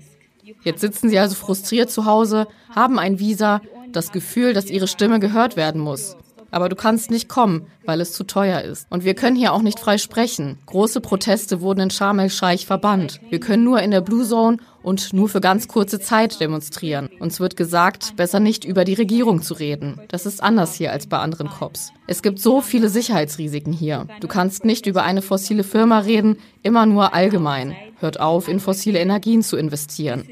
Jetzt 0.65 0.81
sitzen 0.81 1.11
sie 1.11 1.19
also 1.19 1.35
frustriert 1.35 1.91
zu 1.91 2.07
Hause, 2.07 2.47
haben 2.75 2.99
ein 2.99 3.19
Visa, 3.19 3.61
das 3.93 4.11
Gefühl, 4.11 4.55
dass 4.55 4.71
ihre 4.71 4.89
Stimme 4.89 5.21
gehört 5.21 5.57
werden 5.57 5.81
muss. 5.81 6.17
Aber 6.51 6.69
du 6.69 6.77
kannst 6.77 7.11
nicht 7.11 7.29
kommen, 7.29 7.67
weil 7.85 8.01
es 8.01 8.13
zu 8.13 8.25
teuer 8.25 8.63
ist. 8.63 8.87
Und 8.91 9.05
wir 9.05 9.15
können 9.15 9.37
hier 9.37 9.53
auch 9.53 9.63
nicht 9.63 9.79
frei 9.79 9.99
sprechen. 9.99 10.59
Große 10.67 11.01
Proteste 11.01 11.61
wurden 11.61 11.81
in 11.81 11.91
Sharm 11.91 12.19
el-Scheich 12.19 12.67
verbannt. 12.67 13.21
Wir 13.31 13.41
können 13.41 13.65
nur 13.65 13.81
in 13.81 13.91
der 13.91 14.01
Blue 14.01 14.25
Zone 14.25 14.59
und 14.83 15.13
nur 15.13 15.29
für 15.29 15.41
ganz 15.41 15.67
kurze 15.67 15.99
Zeit 15.99 16.41
demonstrieren. 16.41 17.11
Uns 17.19 17.41
wird 17.41 17.57
gesagt, 17.57 18.15
besser 18.17 18.39
nicht 18.39 18.65
über 18.65 18.85
die 18.85 18.95
Regierung 18.95 19.43
zu 19.43 19.55
reden. 19.55 20.01
Das 20.09 20.27
ist 20.27 20.43
anders 20.43 20.75
hier 20.75 20.93
als 20.93 21.09
bei 21.09 21.19
anderen 21.19 21.49
Cops. 21.49 21.93
Es 22.07 22.23
gibt 22.23 22.39
so 22.39 22.61
viele 22.61 22.89
Sicherheitsrisiken 22.89 23.73
hier. 23.73 24.07
Du 24.21 24.29
kannst 24.29 24.65
nicht 24.65 24.87
über 24.87 25.03
eine 25.03 25.23
fossile 25.23 25.65
Firma 25.65 25.99
reden, 25.99 26.39
immer 26.63 26.87
nur 26.87 27.15
allgemein. 27.15 27.75
Hört 27.99 28.21
auf, 28.21 28.47
in 28.47 28.61
fossile 28.61 29.01
Energien 29.01 29.43
zu 29.43 29.57
investieren. 29.57 30.25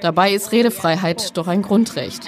Dabei 0.00 0.32
ist 0.32 0.50
Redefreiheit 0.50 1.36
doch 1.36 1.46
ein 1.46 1.62
Grundrecht. 1.62 2.26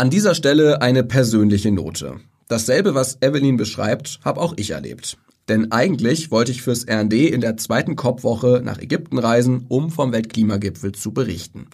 An 0.00 0.08
dieser 0.08 0.34
Stelle 0.34 0.80
eine 0.80 1.04
persönliche 1.04 1.70
Note. 1.70 2.20
Dasselbe, 2.48 2.94
was 2.94 3.18
Evelyn 3.20 3.58
beschreibt, 3.58 4.18
habe 4.24 4.40
auch 4.40 4.54
ich 4.56 4.70
erlebt. 4.70 5.18
Denn 5.46 5.72
eigentlich 5.72 6.30
wollte 6.30 6.52
ich 6.52 6.62
fürs 6.62 6.86
RND 6.88 7.12
in 7.12 7.42
der 7.42 7.58
zweiten 7.58 7.96
COP-Woche 7.96 8.62
nach 8.64 8.78
Ägypten 8.78 9.18
reisen, 9.18 9.66
um 9.68 9.90
vom 9.90 10.10
Weltklimagipfel 10.10 10.92
zu 10.92 11.12
berichten. 11.12 11.66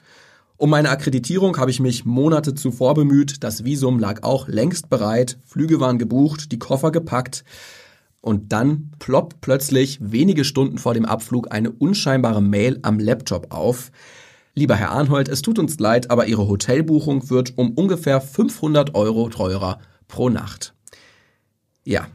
Um 0.56 0.70
meine 0.70 0.90
Akkreditierung 0.90 1.56
habe 1.58 1.70
ich 1.70 1.78
mich 1.78 2.04
Monate 2.04 2.56
zuvor 2.56 2.94
bemüht, 2.94 3.44
das 3.44 3.64
Visum 3.64 4.00
lag 4.00 4.24
auch 4.24 4.48
längst 4.48 4.90
bereit, 4.90 5.38
Flüge 5.44 5.78
waren 5.78 5.98
gebucht, 5.98 6.50
die 6.50 6.58
Koffer 6.58 6.90
gepackt. 6.90 7.44
Und 8.20 8.52
dann 8.52 8.90
ploppt 8.98 9.40
plötzlich 9.40 10.00
wenige 10.02 10.44
Stunden 10.44 10.78
vor 10.78 10.94
dem 10.94 11.04
Abflug 11.04 11.52
eine 11.54 11.70
unscheinbare 11.70 12.42
Mail 12.42 12.80
am 12.82 12.98
Laptop 12.98 13.54
auf. 13.54 13.92
Lieber 14.58 14.74
Herr 14.74 14.90
Arnhold, 14.90 15.28
es 15.28 15.42
tut 15.42 15.58
uns 15.58 15.78
leid, 15.78 16.10
aber 16.10 16.28
Ihre 16.28 16.48
Hotelbuchung 16.48 17.28
wird 17.28 17.58
um 17.58 17.72
ungefähr 17.72 18.22
500 18.22 18.94
Euro 18.94 19.28
teurer 19.28 19.80
pro 20.08 20.30
Nacht. 20.30 20.72
Ja, 21.84 22.06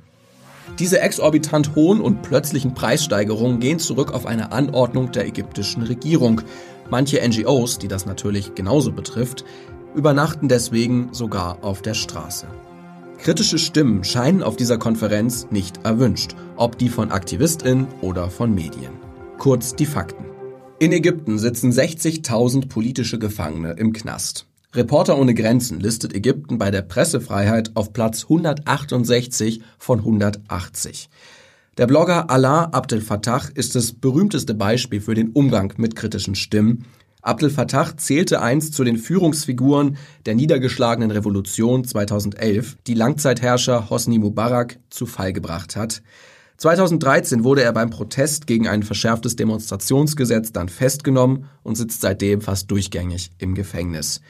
diese 0.79 0.99
exorbitant 0.99 1.75
hohen 1.75 2.01
und 2.01 2.23
plötzlichen 2.23 2.73
Preissteigerungen 2.73 3.59
gehen 3.59 3.77
zurück 3.77 4.11
auf 4.11 4.25
eine 4.25 4.51
Anordnung 4.51 5.11
der 5.11 5.27
ägyptischen 5.27 5.83
Regierung. 5.83 6.41
Manche 6.89 7.21
NGOs, 7.21 7.77
die 7.77 7.87
das 7.87 8.07
natürlich 8.07 8.55
genauso 8.55 8.91
betrifft, 8.91 9.45
übernachten 9.93 10.47
deswegen 10.47 11.09
sogar 11.11 11.63
auf 11.63 11.83
der 11.83 11.93
Straße. 11.93 12.47
Kritische 13.19 13.59
Stimmen 13.59 14.03
scheinen 14.03 14.41
auf 14.41 14.55
dieser 14.55 14.79
Konferenz 14.79 15.45
nicht 15.51 15.85
erwünscht, 15.85 16.35
ob 16.55 16.79
die 16.79 16.89
von 16.89 17.11
AktivistInnen 17.11 17.87
oder 18.01 18.31
von 18.31 18.55
Medien. 18.55 18.93
Kurz 19.37 19.75
die 19.75 19.85
Fakten. 19.85 20.30
In 20.81 20.91
Ägypten 20.91 21.37
sitzen 21.37 21.71
60.000 21.71 22.67
politische 22.67 23.19
Gefangene 23.19 23.73
im 23.73 23.93
Knast. 23.93 24.47
Reporter 24.73 25.15
ohne 25.15 25.35
Grenzen 25.35 25.79
listet 25.79 26.15
Ägypten 26.15 26.57
bei 26.57 26.71
der 26.71 26.81
Pressefreiheit 26.81 27.69
auf 27.75 27.93
Platz 27.93 28.23
168 28.23 29.61
von 29.77 29.99
180. 29.99 31.11
Der 31.77 31.85
Blogger 31.85 32.31
Allah 32.31 32.63
Abdel 32.71 32.99
Fattah 32.99 33.43
ist 33.53 33.75
das 33.75 33.91
berühmteste 33.93 34.55
Beispiel 34.55 35.01
für 35.01 35.13
den 35.13 35.29
Umgang 35.29 35.71
mit 35.77 35.95
kritischen 35.95 36.33
Stimmen 36.33 36.87
Abdel 37.23 37.51
Fattah 37.51 37.95
zählte 37.97 38.41
einst 38.41 38.73
zu 38.73 38.83
den 38.83 38.97
Führungsfiguren 38.97 39.97
der 40.25 40.33
niedergeschlagenen 40.33 41.11
Revolution 41.11 41.83
2011, 41.83 42.77
die 42.87 42.95
Langzeitherrscher 42.95 43.91
Hosni 43.91 44.17
Mubarak 44.17 44.79
zu 44.89 45.05
Fall 45.05 45.31
gebracht 45.31 45.75
hat. 45.75 46.01
2013 46.61 47.43
wurde 47.43 47.63
er 47.63 47.73
beim 47.73 47.89
Protest 47.89 48.45
gegen 48.45 48.67
ein 48.67 48.83
verschärftes 48.83 49.35
Demonstrationsgesetz 49.35 50.51
dann 50.51 50.69
festgenommen 50.69 51.45
und 51.63 51.75
sitzt 51.75 52.01
seitdem 52.01 52.39
fast 52.39 52.69
durchgängig 52.69 53.31
im 53.39 53.55
Gefängnis. 53.55 54.21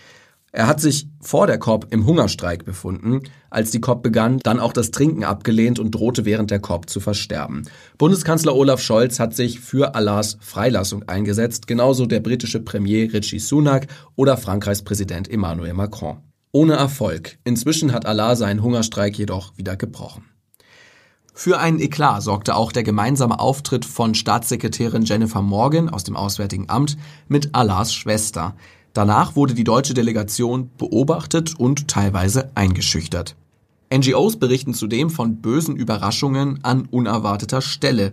Er 0.53 0.67
hat 0.67 0.79
sich 0.79 1.09
vor 1.19 1.45
der 1.45 1.59
COP 1.59 1.87
im 1.89 2.05
Hungerstreik 2.05 2.63
befunden. 2.63 3.23
Als 3.49 3.71
die 3.71 3.81
COP 3.81 4.01
begann, 4.01 4.39
dann 4.39 4.61
auch 4.61 4.71
das 4.71 4.91
Trinken 4.91 5.25
abgelehnt 5.25 5.77
und 5.77 5.91
drohte 5.91 6.23
während 6.23 6.51
der 6.51 6.59
COP 6.59 6.89
zu 6.89 7.01
versterben. 7.01 7.63
Bundeskanzler 7.97 8.55
Olaf 8.55 8.81
Scholz 8.81 9.19
hat 9.19 9.35
sich 9.35 9.59
für 9.59 9.93
Allahs 9.93 10.37
Freilassung 10.39 11.03
eingesetzt, 11.09 11.67
genauso 11.67 12.05
der 12.05 12.21
britische 12.21 12.61
Premier 12.61 13.11
Richie 13.11 13.39
Sunak 13.39 13.87
oder 14.15 14.37
Frankreichs 14.37 14.83
Präsident 14.83 15.29
Emmanuel 15.29 15.73
Macron. 15.73 16.19
Ohne 16.53 16.75
Erfolg. 16.75 17.39
Inzwischen 17.43 17.91
hat 17.91 18.05
Allah 18.05 18.37
seinen 18.37 18.63
Hungerstreik 18.63 19.17
jedoch 19.17 19.57
wieder 19.57 19.75
gebrochen. 19.75 20.30
Für 21.33 21.59
einen 21.59 21.79
Eklat 21.79 22.23
sorgte 22.23 22.55
auch 22.55 22.71
der 22.71 22.83
gemeinsame 22.83 23.39
Auftritt 23.39 23.85
von 23.85 24.13
Staatssekretärin 24.13 25.05
Jennifer 25.05 25.41
Morgan 25.41 25.89
aus 25.89 26.03
dem 26.03 26.15
Auswärtigen 26.15 26.69
Amt 26.69 26.97
mit 27.27 27.55
Allahs 27.55 27.93
Schwester. 27.93 28.55
Danach 28.93 29.35
wurde 29.35 29.53
die 29.53 29.63
deutsche 29.63 29.93
Delegation 29.93 30.69
beobachtet 30.77 31.55
und 31.57 31.87
teilweise 31.87 32.51
eingeschüchtert. 32.55 33.35
NGOs 33.93 34.37
berichten 34.37 34.73
zudem 34.73 35.09
von 35.09 35.37
bösen 35.37 35.75
Überraschungen 35.75 36.63
an 36.63 36.87
unerwarteter 36.91 37.61
Stelle. 37.61 38.11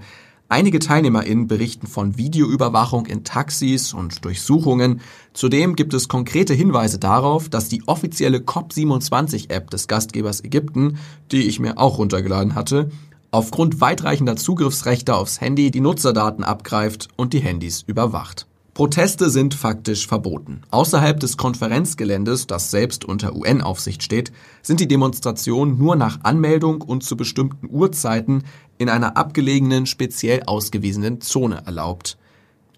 Einige 0.51 0.79
TeilnehmerInnen 0.79 1.47
berichten 1.47 1.87
von 1.87 2.17
Videoüberwachung 2.17 3.05
in 3.07 3.23
Taxis 3.23 3.93
und 3.93 4.25
Durchsuchungen. 4.25 5.03
Zudem 5.35 5.77
gibt 5.77 5.93
es 5.93 6.09
konkrete 6.09 6.55
Hinweise 6.55 6.99
darauf, 6.99 7.51
dass 7.51 7.69
die 7.69 7.87
offizielle 7.87 8.39
COP27-App 8.39 9.69
des 9.71 9.89
Gastgebers 9.89 10.43
Ägypten, 10.43 10.99
die 11.31 11.43
ich 11.43 11.61
mir 11.61 11.77
auch 11.77 11.99
runtergeladen 11.99 12.55
hatte, 12.55 12.91
aufgrund 13.31 13.81
weitreichender 13.81 14.37
Zugriffsrechte 14.37 15.15
aufs 15.15 15.41
Handy 15.41 15.71
die 15.71 15.81
Nutzerdaten 15.81 16.45
abgreift 16.45 17.09
und 17.17 17.33
die 17.33 17.41
Handys 17.41 17.83
überwacht. 17.87 18.47
Proteste 18.79 19.29
sind 19.29 19.55
faktisch 19.55 20.07
verboten. 20.07 20.63
Außerhalb 20.71 21.19
des 21.19 21.37
Konferenzgeländes, 21.37 22.47
das 22.47 22.71
selbst 22.71 23.05
unter 23.05 23.35
UN-Aufsicht 23.35 24.05
steht, 24.05 24.31
sind 24.63 24.79
die 24.79 24.87
Demonstrationen 24.87 25.79
nur 25.79 25.97
nach 25.97 26.21
Anmeldung 26.23 26.81
und 26.81 27.03
zu 27.03 27.17
bestimmten 27.17 27.69
Uhrzeiten 27.69 28.45
in 28.79 28.89
einer 28.89 29.17
abgelegenen, 29.17 29.87
speziell 29.87 30.45
ausgewiesenen 30.45 31.21
Zone 31.21 31.63
erlaubt. 31.67 32.19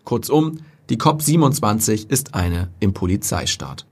Kurzum, 0.05 0.61
die 0.89 0.97
COP27 0.97 2.09
ist 2.09 2.35
eine 2.35 2.71
im 2.81 2.95
Polizeistaat. 2.95 3.85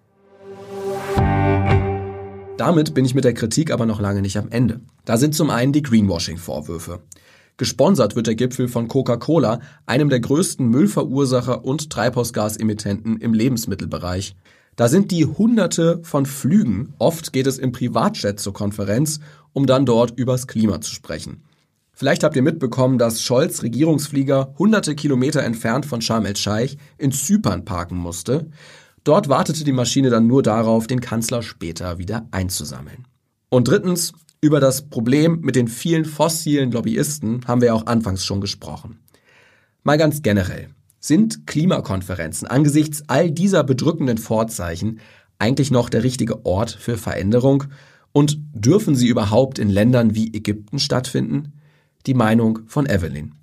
Damit 2.59 2.92
bin 2.92 3.05
ich 3.05 3.14
mit 3.14 3.23
der 3.23 3.35
Kritik 3.35 3.71
aber 3.71 3.87
noch 3.87 4.01
lange 4.01 4.21
nicht 4.21 4.37
am 4.37 4.49
Ende. 4.49 4.81
Da 5.05 5.16
sind 5.16 5.33
zum 5.33 5.49
einen 5.49 5.73
die 5.73 5.83
Greenwashing-Vorwürfe. 5.83 6.99
Gesponsert 7.57 8.16
wird 8.16 8.27
der 8.27 8.35
Gipfel 8.35 8.66
von 8.66 8.88
Coca-Cola, 8.88 9.61
einem 9.87 10.09
der 10.09 10.18
größten 10.18 10.66
Müllverursacher 10.68 11.64
und 11.64 11.88
Treibhausgasemittenten 11.90 13.18
im 13.18 13.33
Lebensmittelbereich. 13.33 14.35
Da 14.75 14.88
sind 14.88 15.12
die 15.12 15.25
Hunderte 15.25 16.01
von 16.03 16.27
Flügen, 16.27 16.94
oft 16.99 17.33
geht 17.33 17.47
es 17.47 17.59
im 17.59 17.71
Privatjet 17.71 18.40
zur 18.40 18.55
Konferenz, 18.55 19.21
um 19.53 19.66
dann 19.66 19.87
dort 19.87 20.18
übers 20.18 20.49
Klima 20.49 20.81
zu 20.81 20.92
sprechen. 20.92 21.44
Vielleicht 21.92 22.25
habt 22.25 22.35
ihr 22.35 22.42
mitbekommen, 22.42 22.99
dass 22.99 23.23
Scholz 23.23 23.62
Regierungsflieger 23.62 24.55
hunderte 24.59 24.97
Kilometer 24.97 25.44
entfernt 25.44 25.87
von 25.87 26.01
Sharm 26.01 26.27
el-Scheich 26.27 26.77
in 26.97 27.12
Zypern 27.12 27.64
parken 27.64 27.99
musste. 27.99 28.51
Dort 29.09 29.31
wartete 29.31 29.64
die 29.64 29.73
Maschine 29.73 30.11
dann 30.11 30.27
nur 30.27 30.42
darauf, 30.42 30.87
den 30.87 31.01
Kanzler 31.01 31.40
später 31.40 31.97
wieder 31.97 32.29
einzusammeln. 32.31 33.07
Und 33.49 33.66
drittens, 33.66 34.12
über 34.42 34.61
das 34.61 34.90
Problem 34.90 35.40
mit 35.40 35.57
den 35.57 35.66
vielen 35.66 36.05
fossilen 36.05 36.71
Lobbyisten 36.73 37.40
haben 37.47 37.62
wir 37.62 37.75
auch 37.75 37.87
anfangs 37.87 38.23
schon 38.23 38.42
gesprochen. 38.42 38.99
Mal 39.83 39.97
ganz 39.97 40.21
generell. 40.21 40.68
Sind 41.01 41.47
Klimakonferenzen 41.47 42.47
angesichts 42.47 43.03
all 43.07 43.31
dieser 43.31 43.64
bedrückenden 43.64 44.18
Vorzeichen 44.18 45.01
eigentlich 45.38 45.71
noch 45.71 45.88
der 45.88 46.03
richtige 46.03 46.44
Ort 46.44 46.71
für 46.71 46.99
Veränderung? 46.99 47.64
Und 48.12 48.37
dürfen 48.53 48.94
sie 48.94 49.09
überhaupt 49.09 49.59
in 49.59 49.71
Ländern 49.71 50.14
wie 50.14 50.35
Ägypten 50.35 50.79
stattfinden? 50.79 51.55
Die 52.05 52.12
Meinung 52.12 52.59
von 52.66 52.85
Evelyn. 52.85 53.38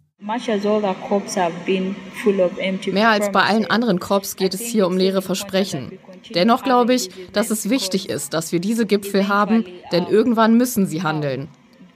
Mehr 2.92 3.10
als 3.10 3.32
bei 3.32 3.42
allen 3.42 3.70
anderen 3.70 4.00
COPs 4.00 4.36
geht 4.36 4.56
es 4.56 4.62
hier 4.62 4.88
um 4.88 4.98
leere 4.98 5.22
Versprechen. 5.22 6.00
Dennoch 6.34 6.64
glaube 6.64 6.96
ich, 6.96 7.10
dass 7.32 7.52
es 7.52 7.70
wichtig 7.70 8.10
ist, 8.10 8.34
dass 8.34 8.52
wir 8.52 8.60
diese 8.60 8.88
Gipfel 8.88 9.28
haben, 9.28 9.66
denn 9.92 10.08
irgendwann 10.08 10.58
müssen 10.58 10.88
sie 10.88 11.04
handeln. 11.04 11.48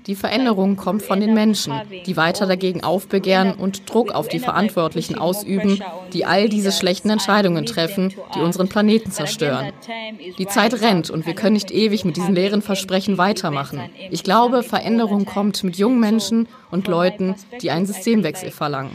Die 0.08 0.16
Veränderung 0.16 0.76
kommt 0.76 1.02
von 1.02 1.20
den 1.20 1.34
Menschen, 1.34 1.74
die 2.06 2.18
weiter 2.18 2.48
dagegen 2.48 2.84
aufbegehren 2.84 3.54
und 3.54 3.92
Druck 3.92 4.12
auf 4.12 4.28
die 4.28 4.40
Verantwortlichen 4.40 5.18
ausüben, 5.18 5.82
die 6.14 6.26
all 6.26 6.50
diese 6.50 6.72
schlechten 6.72 7.10
Entscheidungen 7.10 7.66
treffen, 7.66 8.14
die 8.36 8.40
unseren 8.40 8.70
Planeten 8.70 9.12
zerstören. 9.12 9.72
Die 10.38 10.48
Zeit 10.48 10.82
rennt 10.82 11.10
und 11.10 11.26
wir 11.26 11.36
können 11.36 11.54
nicht 11.54 11.72
ewig 11.72 12.06
mit 12.06 12.18
diesen 12.18 12.36
leeren 12.36 12.62
Versprechen 12.62 13.18
weitermachen. 13.18 13.82
Ich 14.10 14.24
glaube, 14.24 14.64
Veränderung 14.64 15.26
kommt 15.26 15.64
mit 15.64 15.78
jungen 15.78 16.00
Menschen 16.00 16.48
und 16.72 16.88
Leuten, 16.88 17.36
die 17.62 17.72
einen 17.72 17.86
Systemwechsel 17.86 18.52
verlangen. 18.52 18.92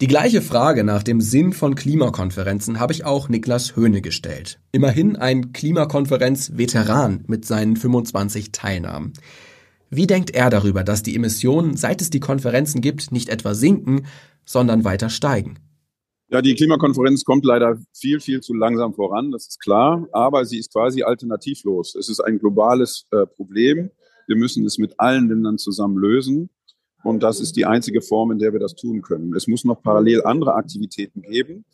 Die 0.00 0.08
gleiche 0.08 0.42
Frage 0.42 0.82
nach 0.82 1.04
dem 1.04 1.20
Sinn 1.20 1.52
von 1.52 1.76
Klimakonferenzen 1.76 2.80
habe 2.80 2.92
ich 2.92 3.04
auch 3.04 3.28
Niklas 3.28 3.76
Höhne 3.76 4.02
gestellt. 4.02 4.58
Immerhin 4.72 5.14
ein 5.14 5.52
Klimakonferenz-Veteran 5.52 7.22
mit 7.28 7.44
seinen 7.44 7.76
25 7.76 8.50
Teilnahmen. 8.50 9.12
Wie 9.90 10.08
denkt 10.08 10.32
er 10.32 10.50
darüber, 10.50 10.82
dass 10.82 11.04
die 11.04 11.14
Emissionen, 11.14 11.76
seit 11.76 12.00
es 12.00 12.10
die 12.10 12.18
Konferenzen 12.18 12.80
gibt, 12.80 13.12
nicht 13.12 13.28
etwa 13.28 13.54
sinken, 13.54 14.06
sondern 14.44 14.82
weiter 14.82 15.10
steigen? 15.10 15.60
Ja, 16.26 16.42
die 16.42 16.56
Klimakonferenz 16.56 17.24
kommt 17.24 17.44
leider 17.44 17.78
viel, 17.92 18.18
viel 18.18 18.40
zu 18.40 18.52
langsam 18.52 18.94
voran, 18.94 19.30
das 19.30 19.46
ist 19.46 19.60
klar, 19.60 20.08
aber 20.10 20.44
sie 20.44 20.58
ist 20.58 20.72
quasi 20.72 21.04
alternativlos. 21.04 21.94
Es 21.94 22.08
ist 22.08 22.18
ein 22.18 22.40
globales 22.40 23.06
äh, 23.12 23.26
Problem. 23.26 23.92
Wir 24.26 24.34
müssen 24.34 24.66
es 24.66 24.76
mit 24.76 24.98
allen 24.98 25.28
Ländern 25.28 25.58
zusammen 25.58 25.98
lösen. 25.98 26.50
Und 27.04 27.22
das 27.22 27.38
ist 27.38 27.54
die 27.56 27.66
einzige 27.66 28.00
Form, 28.00 28.32
in 28.32 28.38
der 28.38 28.52
wir 28.52 28.60
das 28.60 28.74
tun 28.74 29.02
können. 29.02 29.34
Es 29.36 29.46
muss 29.46 29.64
noch 29.64 29.82
parallel 29.82 30.24
andere 30.24 30.54
Aktivitäten 30.54 31.22
geben. 31.22 31.64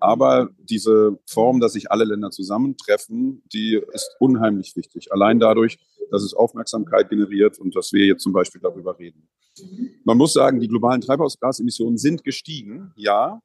Aber 0.00 0.48
diese 0.58 1.18
Form, 1.26 1.60
dass 1.60 1.74
sich 1.74 1.90
alle 1.90 2.04
Länder 2.04 2.30
zusammentreffen, 2.30 3.42
die 3.52 3.78
ist 3.92 4.16
unheimlich 4.18 4.74
wichtig. 4.74 5.12
Allein 5.12 5.38
dadurch, 5.38 5.78
dass 6.10 6.22
es 6.22 6.32
Aufmerksamkeit 6.32 7.10
generiert 7.10 7.58
und 7.58 7.76
dass 7.76 7.92
wir 7.92 8.06
jetzt 8.06 8.22
zum 8.22 8.32
Beispiel 8.32 8.62
darüber 8.62 8.98
reden. 8.98 9.28
Man 10.04 10.16
muss 10.16 10.32
sagen, 10.32 10.58
die 10.60 10.68
globalen 10.68 11.02
Treibhausgasemissionen 11.02 11.98
sind 11.98 12.24
gestiegen, 12.24 12.92
ja. 12.96 13.40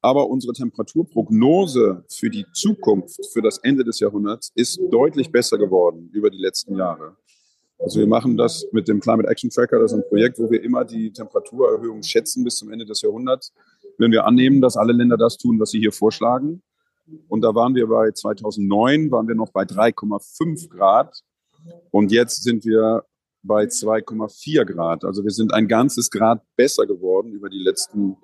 Aber 0.00 0.28
unsere 0.28 0.52
Temperaturprognose 0.52 2.04
für 2.08 2.30
die 2.30 2.46
Zukunft, 2.54 3.24
für 3.32 3.42
das 3.42 3.58
Ende 3.58 3.84
des 3.84 4.00
Jahrhunderts, 4.00 4.50
ist 4.56 4.80
deutlich 4.90 5.30
besser 5.30 5.58
geworden 5.58 6.10
über 6.12 6.28
die 6.28 6.38
letzten 6.38 6.76
Jahre. 6.76 7.16
Also 7.82 7.98
wir 7.98 8.06
machen 8.06 8.36
das 8.36 8.66
mit 8.70 8.86
dem 8.86 9.00
Climate 9.00 9.28
Action 9.28 9.50
Tracker. 9.50 9.80
Das 9.80 9.92
ist 9.92 9.98
ein 9.98 10.08
Projekt, 10.08 10.38
wo 10.38 10.48
wir 10.50 10.62
immer 10.62 10.84
die 10.84 11.12
Temperaturerhöhung 11.12 12.02
schätzen 12.02 12.44
bis 12.44 12.56
zum 12.56 12.70
Ende 12.70 12.86
des 12.86 13.02
Jahrhunderts. 13.02 13.52
Wenn 13.98 14.12
wir 14.12 14.24
annehmen, 14.24 14.60
dass 14.60 14.76
alle 14.76 14.92
Länder 14.92 15.16
das 15.16 15.36
tun, 15.36 15.58
was 15.58 15.70
sie 15.70 15.80
hier 15.80 15.92
vorschlagen. 15.92 16.62
Und 17.28 17.42
da 17.42 17.54
waren 17.54 17.74
wir 17.74 17.88
bei 17.88 18.12
2009, 18.12 19.10
waren 19.10 19.26
wir 19.26 19.34
noch 19.34 19.50
bei 19.50 19.64
3,5 19.64 20.68
Grad. 20.68 21.22
Und 21.90 22.12
jetzt 22.12 22.44
sind 22.44 22.64
wir 22.64 23.04
bei 23.42 23.64
2,4 23.64 24.64
Grad. 24.64 25.04
Also 25.04 25.24
wir 25.24 25.32
sind 25.32 25.52
ein 25.52 25.66
ganzes 25.66 26.10
Grad 26.10 26.42
besser 26.54 26.86
geworden 26.86 27.32
über 27.32 27.48
die 27.48 27.62
letzten 27.62 28.16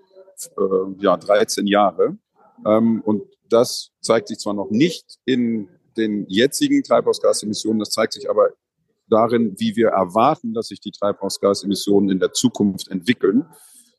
äh, 0.56 1.02
ja, 1.02 1.16
13 1.16 1.66
Jahre. 1.66 2.16
Ähm, 2.64 3.02
und 3.04 3.22
das 3.48 3.90
zeigt 4.00 4.28
sich 4.28 4.38
zwar 4.38 4.54
noch 4.54 4.70
nicht 4.70 5.18
in 5.24 5.68
den 5.96 6.26
jetzigen 6.28 6.84
Treibhausgasemissionen, 6.84 7.80
das 7.80 7.90
zeigt 7.90 8.12
sich 8.12 8.30
aber 8.30 8.50
darin, 9.10 9.54
wie 9.58 9.76
wir 9.76 9.88
erwarten, 9.88 10.54
dass 10.54 10.68
sich 10.68 10.80
die 10.80 10.90
Treibhausgasemissionen 10.90 12.10
in 12.10 12.18
der 12.18 12.32
Zukunft 12.32 12.88
entwickeln. 12.88 13.44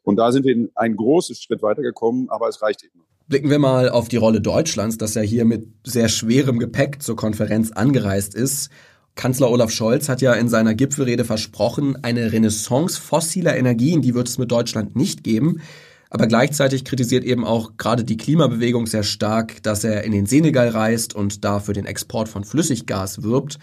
Und 0.03 0.15
da 0.15 0.31
sind 0.31 0.45
wir 0.45 0.69
einen 0.75 0.95
großen 0.95 1.35
Schritt 1.35 1.61
weitergekommen, 1.61 2.29
aber 2.29 2.47
es 2.47 2.61
reicht 2.61 2.83
eben. 2.83 3.03
Blicken 3.27 3.49
wir 3.49 3.59
mal 3.59 3.89
auf 3.89 4.07
die 4.07 4.17
Rolle 4.17 4.41
Deutschlands, 4.41 4.97
das 4.97 5.13
ja 5.13 5.21
hier 5.21 5.45
mit 5.45 5.67
sehr 5.85 6.09
schwerem 6.09 6.57
Gepäck 6.57 7.03
zur 7.03 7.15
Konferenz 7.15 7.71
angereist 7.71 8.33
ist. 8.33 8.69
Kanzler 9.13 9.51
Olaf 9.51 9.69
Scholz 9.69 10.09
hat 10.09 10.21
ja 10.21 10.33
in 10.33 10.49
seiner 10.49 10.73
Gipfelrede 10.73 11.25
versprochen, 11.25 11.97
eine 12.03 12.31
Renaissance 12.31 12.99
fossiler 12.99 13.55
Energien, 13.55 14.01
die 14.01 14.15
wird 14.15 14.29
es 14.29 14.37
mit 14.37 14.51
Deutschland 14.51 14.95
nicht 14.95 15.23
geben. 15.23 15.61
Aber 16.09 16.25
gleichzeitig 16.25 16.85
kritisiert 16.85 17.23
eben 17.23 17.45
auch 17.45 17.77
gerade 17.77 18.03
die 18.03 18.17
Klimabewegung 18.17 18.87
sehr 18.87 19.03
stark, 19.03 19.61
dass 19.61 19.83
er 19.83 20.03
in 20.05 20.11
den 20.11 20.25
Senegal 20.25 20.69
reist 20.69 21.13
und 21.13 21.45
da 21.45 21.59
für 21.59 21.73
den 21.73 21.85
Export 21.85 22.29
von 22.29 22.43
Flüssiggas 22.43 23.21
wirbt. 23.21 23.59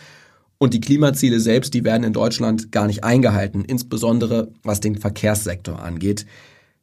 Und 0.58 0.72
die 0.72 0.80
Klimaziele 0.80 1.38
selbst, 1.38 1.74
die 1.74 1.84
werden 1.84 2.04
in 2.04 2.12
Deutschland 2.12 2.72
gar 2.72 2.86
nicht 2.86 3.04
eingehalten, 3.04 3.64
insbesondere 3.64 4.52
was 4.62 4.80
den 4.80 4.96
Verkehrssektor 4.96 5.82
angeht. 5.82 6.26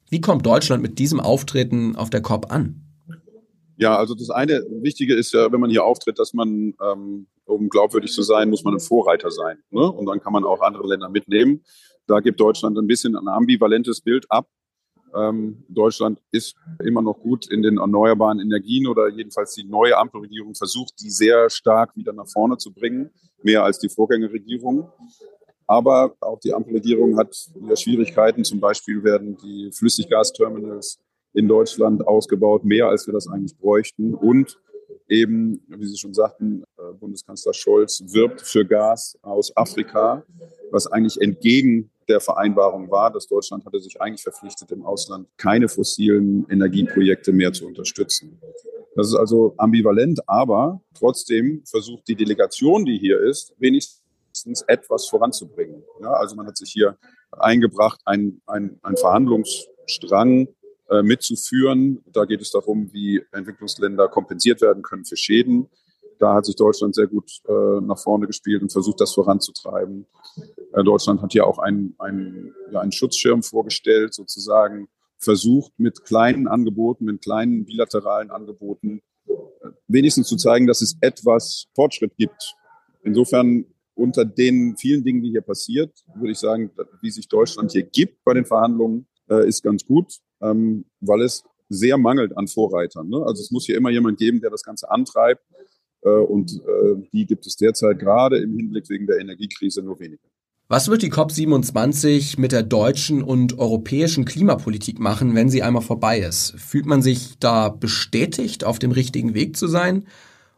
Wie 0.10 0.22
kommt 0.22 0.46
Deutschland 0.46 0.84
mit 0.84 1.00
diesem 1.00 1.20
Auftreten 1.20 1.96
auf 1.96 2.12
der 2.12 2.22
COP 2.22 2.52
an? 2.52 2.82
Ja, 3.78 3.98
also 3.98 4.14
das 4.14 4.30
eine 4.30 4.64
Wichtige 4.82 5.16
ist 5.16 5.34
ja, 5.34 5.52
wenn 5.52 5.60
man 5.60 5.72
hier 5.72 5.84
auftritt, 5.84 6.20
dass 6.20 6.34
man, 6.34 6.76
ähm, 6.82 7.28
um 7.46 7.70
glaubwürdig 7.70 8.12
zu 8.12 8.22
sein, 8.22 8.50
muss 8.50 8.64
man 8.64 8.76
ein 8.76 8.80
Vorreiter 8.80 9.32
sein. 9.32 9.58
Ne? 9.72 9.92
Und 9.92 10.06
dann 10.06 10.20
kann 10.20 10.34
man 10.34 10.44
auch 10.44 10.62
andere 10.62 10.88
Länder 10.88 11.10
mitnehmen. 11.10 11.64
Da 12.06 12.20
gibt 12.20 12.40
Deutschland 12.40 12.78
ein 12.78 12.86
bisschen 12.86 13.16
ein 13.16 13.28
ambivalentes 13.28 14.02
Bild 14.02 14.26
ab. 14.30 14.48
Ähm, 15.16 15.64
Deutschland 15.68 16.20
ist 16.32 16.56
immer 16.84 17.02
noch 17.02 17.20
gut 17.20 17.48
in 17.50 17.62
den 17.62 17.78
erneuerbaren 17.78 18.40
Energien 18.40 18.88
oder 18.88 19.10
jedenfalls 19.10 19.54
die 19.54 19.64
neue 19.64 19.98
Ampelregierung 19.98 20.56
versucht, 20.56 20.94
die 21.02 21.10
sehr 21.10 21.50
stark 21.50 21.96
wieder 21.96 22.14
nach 22.14 22.28
vorne 22.28 22.58
zu 22.58 22.74
bringen, 22.74 23.12
mehr 23.44 23.64
als 23.64 23.80
die 23.80 23.90
Vorgängerregierung. 23.90 24.90
Aber 25.66 26.16
auch 26.20 26.40
die 26.40 26.54
Ampelregierung 26.54 27.18
hat 27.18 27.36
wieder 27.56 27.76
Schwierigkeiten. 27.76 28.44
Zum 28.44 28.60
Beispiel 28.60 29.04
werden 29.04 29.38
die 29.38 29.72
Flüssiggasterminals 29.72 31.00
in 31.34 31.48
Deutschland 31.48 32.06
ausgebaut, 32.08 32.64
mehr 32.64 32.88
als 32.88 33.08
wir 33.08 33.14
das 33.14 33.28
eigentlich 33.28 33.58
bräuchten. 33.58 34.14
Und 34.14 34.60
eben, 35.08 35.62
wie 35.68 35.86
Sie 35.86 35.98
schon 35.98 36.14
sagten, 36.14 36.64
äh, 36.78 36.94
Bundeskanzler 37.00 37.54
Scholz 37.54 38.04
wirbt 38.08 38.42
für 38.42 38.66
Gas 38.66 39.18
aus 39.22 39.56
Afrika, 39.56 40.24
was 40.72 40.88
eigentlich 40.88 41.20
entgegen 41.22 41.90
der 42.08 42.20
Vereinbarung 42.20 42.90
war, 42.92 43.12
dass 43.12 43.28
Deutschland 43.28 43.66
hatte 43.66 43.80
sich 43.80 44.02
eigentlich 44.02 44.24
verpflichtet, 44.24 44.72
im 44.72 44.86
Ausland 44.86 45.28
keine 45.38 45.70
fossilen 45.70 46.46
Energieprojekte 46.50 47.32
mehr 47.32 47.54
zu 47.54 47.66
unterstützen. 47.66 48.40
Das 48.96 49.08
ist 49.08 49.16
also 49.16 49.56
ambivalent, 49.58 50.20
aber 50.28 50.82
trotzdem 50.94 51.64
versucht 51.66 52.08
die 52.08 52.16
Delegation, 52.16 52.86
die 52.86 52.98
hier 52.98 53.20
ist, 53.20 53.54
wenigstens 53.58 54.62
etwas 54.68 55.08
voranzubringen. 55.08 55.84
Ja, 56.02 56.12
also 56.12 56.36
man 56.36 56.48
hat 56.48 56.58
sich 56.58 56.72
hier 56.72 56.98
eingebracht, 57.32 58.02
einen 58.06 58.42
ein 58.46 58.98
Verhandlungsstrang 58.98 60.48
äh, 60.90 61.02
mitzuführen. 61.02 62.04
Da 62.12 62.26
geht 62.26 62.42
es 62.42 62.52
darum, 62.52 62.92
wie 62.94 63.24
Entwicklungsländer 63.32 64.08
kompensiert 64.10 64.62
werden 64.62 64.84
können 64.84 65.06
für 65.06 65.18
Schäden. 65.18 65.70
Da 66.20 66.36
hat 66.36 66.46
sich 66.46 66.56
Deutschland 66.56 66.94
sehr 66.94 67.08
gut 67.08 67.32
äh, 67.48 67.82
nach 67.82 67.98
vorne 67.98 68.28
gespielt 68.28 68.62
und 68.62 68.72
versucht, 68.72 69.02
das 69.02 69.14
voranzutreiben. 69.14 70.06
Äh, 70.74 70.84
Deutschland 70.84 71.22
hat 71.22 71.32
hier 71.32 71.48
auch 71.48 71.58
einen, 71.58 71.96
einen, 71.98 72.54
ja, 72.72 72.82
einen 72.82 72.92
Schutzschirm 72.92 73.44
vorgestellt, 73.44 74.14
sozusagen 74.14 74.88
versucht 75.24 75.72
mit 75.78 76.04
kleinen 76.04 76.48
Angeboten, 76.48 77.06
mit 77.06 77.22
kleinen 77.22 77.66
bilateralen 77.66 78.32
Angeboten 78.32 79.02
äh, 79.28 79.34
wenigstens 79.88 80.28
zu 80.28 80.38
zeigen, 80.38 80.68
dass 80.68 80.82
es 80.82 80.98
etwas 81.02 81.68
Fortschritt 81.76 82.16
gibt. 82.18 82.56
Insofern 83.04 83.66
unter 83.96 84.26
den 84.26 84.76
vielen 84.78 85.04
Dingen, 85.04 85.22
die 85.22 85.32
hier 85.32 85.42
passiert, 85.42 86.04
würde 86.16 86.32
ich 86.32 86.40
sagen, 86.40 86.72
wie 87.02 87.12
sich 87.12 87.28
Deutschland 87.28 87.72
hier 87.72 87.84
gibt 87.84 88.24
bei 88.24 88.34
den 88.34 88.46
Verhandlungen, 88.46 89.08
äh, 89.30 89.48
ist 89.48 89.64
ganz 89.64 89.86
gut, 89.86 90.18
ähm, 90.42 90.86
weil 91.00 91.22
es 91.22 91.44
sehr 91.70 91.98
mangelt 91.98 92.36
an 92.38 92.48
Vorreitern. 92.48 93.10
Ne? 93.10 93.18
Also 93.18 93.42
es 93.42 93.52
muss 93.52 93.66
hier 93.66 93.78
immer 93.78 93.90
jemand 93.90 94.18
geben, 94.18 94.42
der 94.42 94.50
das 94.50 94.64
Ganze 94.64 94.90
antreibt. 94.90 95.44
Äh, 96.02 96.10
und 96.10 96.62
die 97.14 97.26
gibt 97.26 97.48
es 97.48 97.56
derzeit 97.56 97.98
gerade 98.00 98.38
im 98.38 98.56
Hinblick 98.58 98.90
wegen 98.90 99.08
der 99.08 99.20
Energiekrise 99.20 99.82
nur 99.82 100.00
wenige. 100.00 100.33
Was 100.74 100.90
wird 100.90 101.04
die 101.04 101.12
COP27 101.12 102.40
mit 102.40 102.52
der 102.52 102.64
deutschen 102.64 103.22
und 103.22 103.60
europäischen 103.60 104.26
Klimapolitik 104.26 104.98
machen, 104.98 105.36
wenn 105.36 105.48
sie 105.48 105.62
einmal 105.62 105.84
vorbei 105.84 106.18
ist? 106.18 106.56
Fühlt 106.58 106.88
man 106.88 107.04
sich 107.04 107.38
da 107.38 107.70
bestätigt, 107.70 108.64
auf 108.64 108.80
dem 108.80 108.90
richtigen 108.90 109.36
Weg 109.36 109.56
zu 109.56 109.68
sein? 109.68 110.08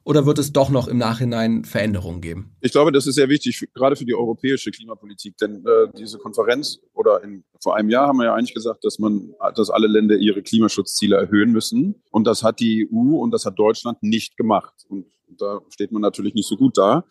Oder 0.05 0.25
wird 0.25 0.39
es 0.39 0.53
doch 0.53 0.69
noch 0.69 0.87
im 0.87 0.97
Nachhinein 0.97 1.65
Veränderungen 1.65 2.21
geben? 2.21 2.55
Ich 2.61 2.71
glaube, 2.71 2.93
das 2.93 3.07
ist 3.07 3.15
sehr 3.15 3.27
wichtig, 3.27 3.67
gerade 3.73 3.97
für 3.97 4.05
die 4.05 4.15
europäische 4.15 4.71
Klimapolitik. 4.71 5.35
Denn 5.37 5.65
äh, 5.65 5.91
diese 5.97 6.17
Konferenz 6.17 6.79
oder 6.93 7.21
in, 7.21 7.43
vor 7.61 7.75
einem 7.75 7.89
Jahr 7.89 8.07
haben 8.07 8.19
wir 8.19 8.27
ja 8.27 8.35
eigentlich 8.35 8.53
gesagt, 8.53 8.85
dass 8.85 8.99
man, 8.99 9.33
dass 9.57 9.69
alle 9.69 9.87
Länder 9.87 10.15
ihre 10.15 10.41
Klimaschutzziele 10.41 11.17
erhöhen 11.17 11.51
müssen. 11.51 12.01
Und 12.09 12.25
das 12.25 12.41
hat 12.41 12.61
die 12.61 12.87
EU 12.89 13.17
und 13.17 13.31
das 13.31 13.45
hat 13.45 13.59
Deutschland 13.59 14.01
nicht 14.01 14.37
gemacht. 14.37 14.85
Und 14.87 15.07
da 15.37 15.59
steht 15.67 15.91
man 15.91 16.01
natürlich 16.01 16.35
nicht 16.35 16.47
so 16.47 16.55
gut 16.55 16.77
da. 16.77 17.03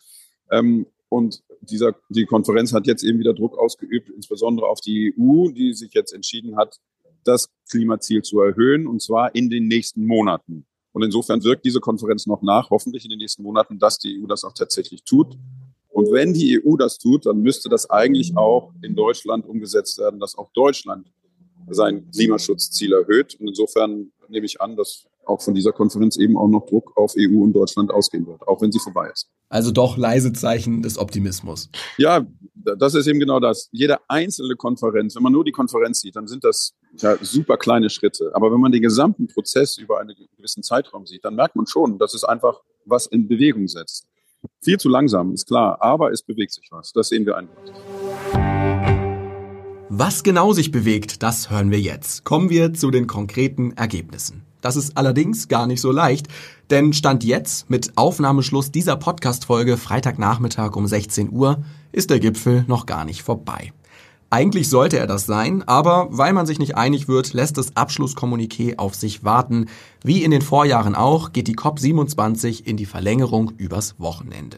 Ähm, 0.49 0.87
und 1.15 1.41
dieser, 1.61 1.95
die 2.09 2.25
Konferenz 2.25 2.73
hat 2.73 2.87
jetzt 2.87 3.03
eben 3.03 3.19
wieder 3.19 3.33
Druck 3.33 3.57
ausgeübt, 3.57 4.09
insbesondere 4.09 4.67
auf 4.67 4.81
die 4.81 5.13
EU, 5.17 5.49
die 5.49 5.73
sich 5.73 5.93
jetzt 5.93 6.13
entschieden 6.13 6.57
hat, 6.57 6.79
das 7.23 7.49
Klimaziel 7.69 8.21
zu 8.21 8.41
erhöhen, 8.41 8.85
und 8.85 9.01
zwar 9.01 9.33
in 9.33 9.49
den 9.49 9.67
nächsten 9.67 10.05
Monaten. 10.05 10.65
Und 10.91 11.03
insofern 11.03 11.43
wirkt 11.43 11.65
diese 11.65 11.79
Konferenz 11.79 12.27
noch 12.27 12.41
nach, 12.41 12.69
hoffentlich 12.69 13.05
in 13.05 13.09
den 13.09 13.19
nächsten 13.19 13.43
Monaten, 13.43 13.79
dass 13.79 13.97
die 13.97 14.21
EU 14.21 14.27
das 14.27 14.43
auch 14.43 14.53
tatsächlich 14.53 15.03
tut. 15.03 15.37
Und 15.87 16.11
wenn 16.11 16.33
die 16.33 16.61
EU 16.61 16.75
das 16.75 16.97
tut, 16.97 17.25
dann 17.25 17.41
müsste 17.41 17.69
das 17.69 17.89
eigentlich 17.89 18.35
auch 18.35 18.73
in 18.81 18.95
Deutschland 18.95 19.45
umgesetzt 19.45 19.97
werden, 19.97 20.19
dass 20.19 20.37
auch 20.37 20.51
Deutschland 20.51 21.11
sein 21.69 22.09
Klimaschutzziel 22.11 22.91
erhöht. 22.91 23.35
Und 23.39 23.47
insofern 23.47 24.11
nehme 24.27 24.45
ich 24.45 24.59
an, 24.59 24.75
dass 24.75 25.07
auch 25.27 25.41
von 25.41 25.53
dieser 25.53 25.71
Konferenz 25.71 26.17
eben 26.17 26.37
auch 26.37 26.47
noch 26.47 26.65
Druck 26.65 26.93
auf 26.95 27.13
EU 27.17 27.43
und 27.43 27.53
Deutschland 27.53 27.91
ausgehen 27.91 28.25
wird, 28.27 28.47
auch 28.47 28.61
wenn 28.61 28.71
sie 28.71 28.79
vorbei 28.79 29.09
ist. 29.11 29.27
Also 29.49 29.71
doch 29.71 29.97
leise 29.97 30.33
Zeichen 30.33 30.81
des 30.81 30.97
Optimismus. 30.97 31.69
Ja, 31.97 32.25
das 32.53 32.95
ist 32.95 33.07
eben 33.07 33.19
genau 33.19 33.39
das. 33.39 33.69
Jede 33.71 33.97
einzelne 34.07 34.55
Konferenz, 34.55 35.15
wenn 35.15 35.23
man 35.23 35.33
nur 35.33 35.43
die 35.43 35.51
Konferenz 35.51 36.01
sieht, 36.01 36.15
dann 36.15 36.27
sind 36.27 36.43
das 36.43 36.73
ja, 36.97 37.15
super 37.21 37.57
kleine 37.57 37.89
Schritte. 37.89 38.31
Aber 38.33 38.51
wenn 38.51 38.59
man 38.59 38.71
den 38.71 38.81
gesamten 38.81 39.27
Prozess 39.27 39.77
über 39.77 39.99
einen 39.99 40.15
gewissen 40.37 40.63
Zeitraum 40.63 41.05
sieht, 41.05 41.23
dann 41.25 41.35
merkt 41.35 41.55
man 41.55 41.67
schon, 41.67 41.97
dass 41.99 42.13
es 42.13 42.23
einfach 42.23 42.61
was 42.85 43.05
in 43.05 43.27
Bewegung 43.27 43.67
setzt. 43.67 44.07
Viel 44.61 44.77
zu 44.77 44.89
langsam, 44.89 45.33
ist 45.33 45.47
klar, 45.47 45.81
aber 45.81 46.11
es 46.11 46.21
bewegt 46.21 46.53
sich 46.53 46.67
was. 46.71 46.91
Das 46.93 47.09
sehen 47.09 47.25
wir 47.25 47.37
eindeutig. 47.37 47.73
Was 49.89 50.23
genau 50.23 50.51
sich 50.51 50.71
bewegt, 50.71 51.23
das 51.23 51.49
hören 51.49 51.71
wir 51.71 51.79
jetzt. 51.79 52.23
Kommen 52.23 52.49
wir 52.49 52.73
zu 52.73 52.91
den 52.91 53.07
konkreten 53.07 53.71
Ergebnissen. 53.73 54.43
Das 54.65 54.75
ist 54.75 54.97
allerdings 54.97 55.47
gar 55.47 55.67
nicht 55.67 55.79
so 55.79 55.91
leicht, 55.91 56.27
denn 56.71 56.91
Stand 56.91 57.23
jetzt, 57.23 57.69
mit 57.69 57.99
Aufnahmeschluss 57.99 58.71
dieser 58.71 58.95
Podcast-Folge 58.95 59.77
Freitagnachmittag 59.77 60.75
um 60.75 60.87
16 60.87 61.31
Uhr, 61.31 61.63
ist 61.91 62.09
der 62.09 62.19
Gipfel 62.19 62.65
noch 62.67 62.87
gar 62.87 63.05
nicht 63.05 63.21
vorbei. 63.21 63.73
Eigentlich 64.31 64.67
sollte 64.67 64.97
er 64.97 65.05
das 65.05 65.27
sein, 65.27 65.61
aber 65.67 66.07
weil 66.09 66.33
man 66.33 66.47
sich 66.47 66.57
nicht 66.57 66.75
einig 66.75 67.07
wird, 67.07 67.33
lässt 67.33 67.59
das 67.59 67.75
Abschlusskommuniqué 67.75 68.79
auf 68.79 68.95
sich 68.95 69.23
warten. 69.23 69.67
Wie 70.03 70.23
in 70.23 70.31
den 70.31 70.41
Vorjahren 70.41 70.95
auch, 70.95 71.31
geht 71.31 71.47
die 71.47 71.55
COP27 71.55 72.65
in 72.65 72.75
die 72.75 72.87
Verlängerung 72.87 73.51
übers 73.57 73.99
Wochenende. 73.99 74.57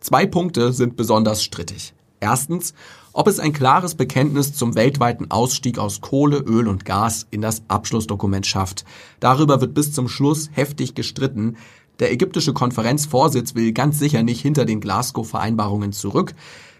Zwei 0.00 0.24
Punkte 0.24 0.72
sind 0.72 0.96
besonders 0.96 1.44
strittig. 1.44 1.92
Erstens, 2.20 2.72
ob 3.12 3.28
es 3.28 3.38
ein 3.38 3.52
klares 3.52 3.94
Bekenntnis 3.94 4.54
zum 4.54 4.74
weltweiten 4.74 5.30
Ausstieg 5.30 5.78
aus 5.78 6.00
Kohle, 6.00 6.38
Öl 6.38 6.68
und 6.68 6.84
Gas 6.84 7.26
in 7.30 7.40
das 7.40 7.62
Abschlussdokument 7.68 8.46
schafft. 8.46 8.84
Darüber 9.20 9.60
wird 9.60 9.74
bis 9.74 9.92
zum 9.92 10.08
Schluss 10.08 10.50
heftig 10.52 10.94
gestritten. 10.94 11.56
Der 11.98 12.12
ägyptische 12.12 12.52
Konferenzvorsitz 12.52 13.54
will 13.54 13.72
ganz 13.72 13.98
sicher 13.98 14.22
nicht 14.22 14.40
hinter 14.40 14.64
den 14.64 14.80
Glasgow-Vereinbarungen 14.80 15.92
zurück. 15.92 16.34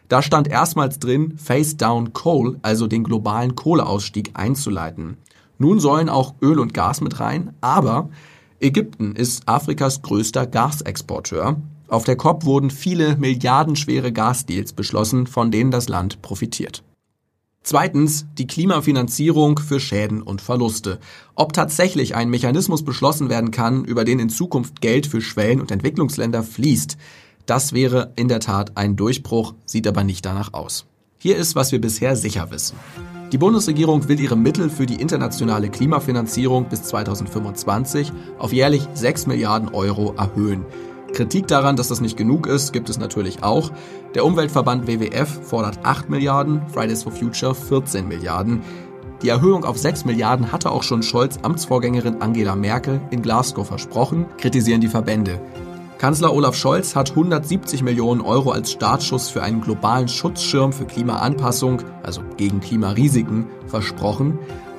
Da 0.08 0.22
stand 0.22 0.48
erstmals 0.48 0.98
drin, 0.98 1.38
Face 1.38 1.76
Down 1.76 2.12
Coal, 2.12 2.58
also 2.62 2.86
den 2.86 3.04
globalen 3.04 3.54
Kohleausstieg 3.54 4.32
einzuleiten. 4.34 5.16
Nun 5.58 5.80
sollen 5.80 6.08
auch 6.08 6.34
Öl 6.42 6.58
und 6.58 6.74
Gas 6.74 7.00
mit 7.00 7.20
rein, 7.20 7.54
aber 7.60 8.08
Ägypten 8.62 9.16
ist 9.16 9.48
Afrikas 9.48 10.02
größter 10.02 10.46
Gasexporteur 10.46 11.60
Auf 11.88 12.04
der 12.04 12.14
COP 12.14 12.44
wurden 12.44 12.70
viele 12.70 13.16
milliardenschwere 13.16 14.12
Gasdeals 14.12 14.72
beschlossen, 14.72 15.26
von 15.26 15.50
denen 15.50 15.72
das 15.72 15.88
Land 15.88 16.22
profitiert. 16.22 16.84
Zweitens 17.64 18.26
die 18.38 18.46
Klimafinanzierung 18.46 19.58
für 19.58 19.80
Schäden 19.80 20.22
und 20.22 20.40
Verluste. 20.40 21.00
Ob 21.34 21.52
tatsächlich 21.52 22.14
ein 22.14 22.30
Mechanismus 22.30 22.84
beschlossen 22.84 23.28
werden 23.28 23.50
kann, 23.50 23.84
über 23.84 24.04
den 24.04 24.20
in 24.20 24.30
Zukunft 24.30 24.80
Geld 24.80 25.08
für 25.08 25.20
Schwellen- 25.20 25.60
und 25.60 25.72
Entwicklungsländer 25.72 26.44
fließt, 26.44 26.96
das 27.46 27.72
wäre 27.72 28.12
in 28.14 28.28
der 28.28 28.40
Tat 28.40 28.76
ein 28.76 28.94
Durchbruch, 28.94 29.54
sieht 29.66 29.88
aber 29.88 30.04
nicht 30.04 30.24
danach 30.24 30.54
aus. 30.54 30.86
Hier 31.18 31.36
ist, 31.36 31.56
was 31.56 31.72
wir 31.72 31.80
bisher 31.80 32.14
sicher 32.14 32.52
wissen. 32.52 32.76
Die 33.32 33.38
Bundesregierung 33.38 34.08
will 34.08 34.20
ihre 34.20 34.36
Mittel 34.36 34.68
für 34.68 34.84
die 34.84 35.00
internationale 35.00 35.70
Klimafinanzierung 35.70 36.66
bis 36.66 36.82
2025 36.82 38.12
auf 38.38 38.52
jährlich 38.52 38.86
6 38.92 39.26
Milliarden 39.26 39.70
Euro 39.70 40.14
erhöhen. 40.18 40.66
Kritik 41.14 41.46
daran, 41.46 41.76
dass 41.76 41.88
das 41.88 42.02
nicht 42.02 42.18
genug 42.18 42.46
ist, 42.46 42.74
gibt 42.74 42.90
es 42.90 42.98
natürlich 42.98 43.42
auch. 43.42 43.70
Der 44.14 44.26
Umweltverband 44.26 44.86
WWF 44.86 45.48
fordert 45.48 45.78
8 45.82 46.10
Milliarden, 46.10 46.60
Fridays 46.68 47.04
for 47.04 47.12
Future 47.12 47.54
14 47.54 48.06
Milliarden. 48.06 48.60
Die 49.22 49.30
Erhöhung 49.30 49.64
auf 49.64 49.78
6 49.78 50.04
Milliarden 50.04 50.52
hatte 50.52 50.70
auch 50.70 50.82
schon 50.82 51.02
Scholz 51.02 51.38
Amtsvorgängerin 51.40 52.20
Angela 52.20 52.54
Merkel 52.54 53.00
in 53.10 53.22
Glasgow 53.22 53.66
versprochen, 53.66 54.26
kritisieren 54.36 54.82
die 54.82 54.88
Verbände. 54.88 55.40
Kanzler 56.02 56.34
Olaf 56.34 56.56
Scholz 56.56 56.96
hat 56.96 57.10
170 57.10 57.84
Millionen 57.84 58.22
Euro 58.22 58.50
als 58.50 58.72
Startschuss 58.72 59.28
für 59.28 59.40
einen 59.40 59.60
globalen 59.60 60.08
Schutzschirm 60.08 60.72
für 60.72 60.84
Klimaanpassung, 60.84 61.80
also 62.02 62.22
gegen 62.36 62.58
Klimarisiken, 62.58 63.46
versprochen. 63.68 64.36